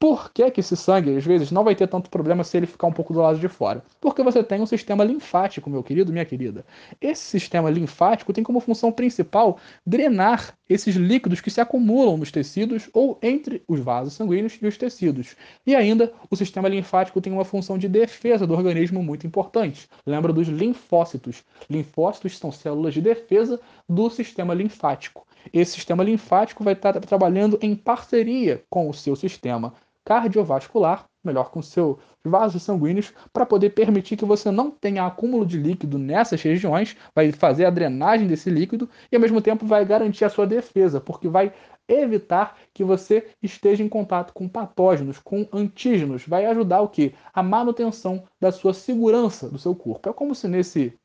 [0.00, 2.86] Por que, que esse sangue, às vezes, não vai ter tanto problema se ele ficar
[2.86, 3.84] um pouco do lado de fora?
[4.00, 6.64] Porque você tem um sistema linfático, meu querido, minha querida.
[6.98, 12.88] Esse sistema linfático tem como função principal drenar esses líquidos que se acumulam nos tecidos
[12.94, 15.36] ou entre os vasos sanguíneos e os tecidos.
[15.66, 19.86] E ainda, o sistema linfático tem uma função de defesa do organismo muito importante.
[20.06, 21.44] Lembra dos linfócitos.
[21.68, 25.26] Linfócitos são células de defesa do sistema linfático.
[25.52, 29.74] Esse sistema linfático vai estar trabalhando em parceria com o seu sistema
[30.04, 35.58] cardiovascular, melhor com seus vasos sanguíneos, para poder permitir que você não tenha acúmulo de
[35.58, 40.24] líquido nessas regiões, vai fazer a drenagem desse líquido e ao mesmo tempo vai garantir
[40.24, 41.52] a sua defesa, porque vai
[41.88, 47.14] evitar que você esteja em contato com patógenos, com antígenos, vai ajudar o que?
[47.32, 50.08] A manutenção da sua segurança do seu corpo.
[50.08, 50.98] É como se nesse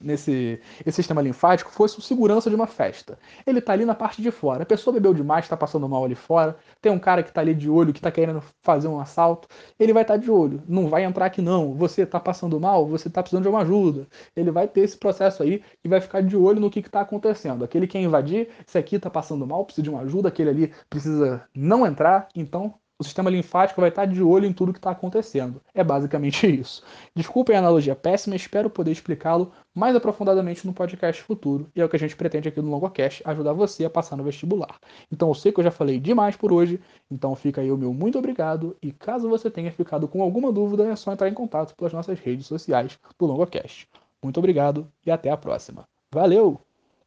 [0.00, 3.18] nesse esse sistema linfático fosse o segurança de uma festa.
[3.46, 4.62] Ele está ali na parte de fora.
[4.62, 6.56] A pessoa bebeu demais, está passando mal ali fora.
[6.80, 9.48] Tem um cara que está ali de olho, que está querendo fazer um assalto.
[9.78, 10.62] Ele vai estar tá de olho.
[10.68, 11.74] Não vai entrar aqui não.
[11.74, 14.06] Você está passando mal, você está precisando de uma ajuda.
[14.34, 17.64] Ele vai ter esse processo aí e vai ficar de olho no que está acontecendo.
[17.64, 21.46] Aquele que invadir, esse aqui está passando mal, precisa de uma ajuda, aquele ali precisa
[21.54, 22.28] não entrar.
[22.34, 25.60] Então o sistema linfático vai estar de olho em tudo que está acontecendo.
[25.74, 26.82] É basicamente isso.
[27.14, 31.88] Desculpem a analogia péssima, espero poder explicá-lo mais aprofundadamente no podcast futuro, e é o
[31.88, 34.78] que a gente pretende aqui no LongoCast, ajudar você a passar no vestibular.
[35.12, 36.80] Então eu sei que eu já falei demais por hoje,
[37.10, 40.90] então fica aí o meu muito obrigado, e caso você tenha ficado com alguma dúvida,
[40.90, 43.86] é só entrar em contato pelas nossas redes sociais do LongoCast.
[44.22, 45.86] Muito obrigado e até a próxima.
[46.12, 46.65] Valeu!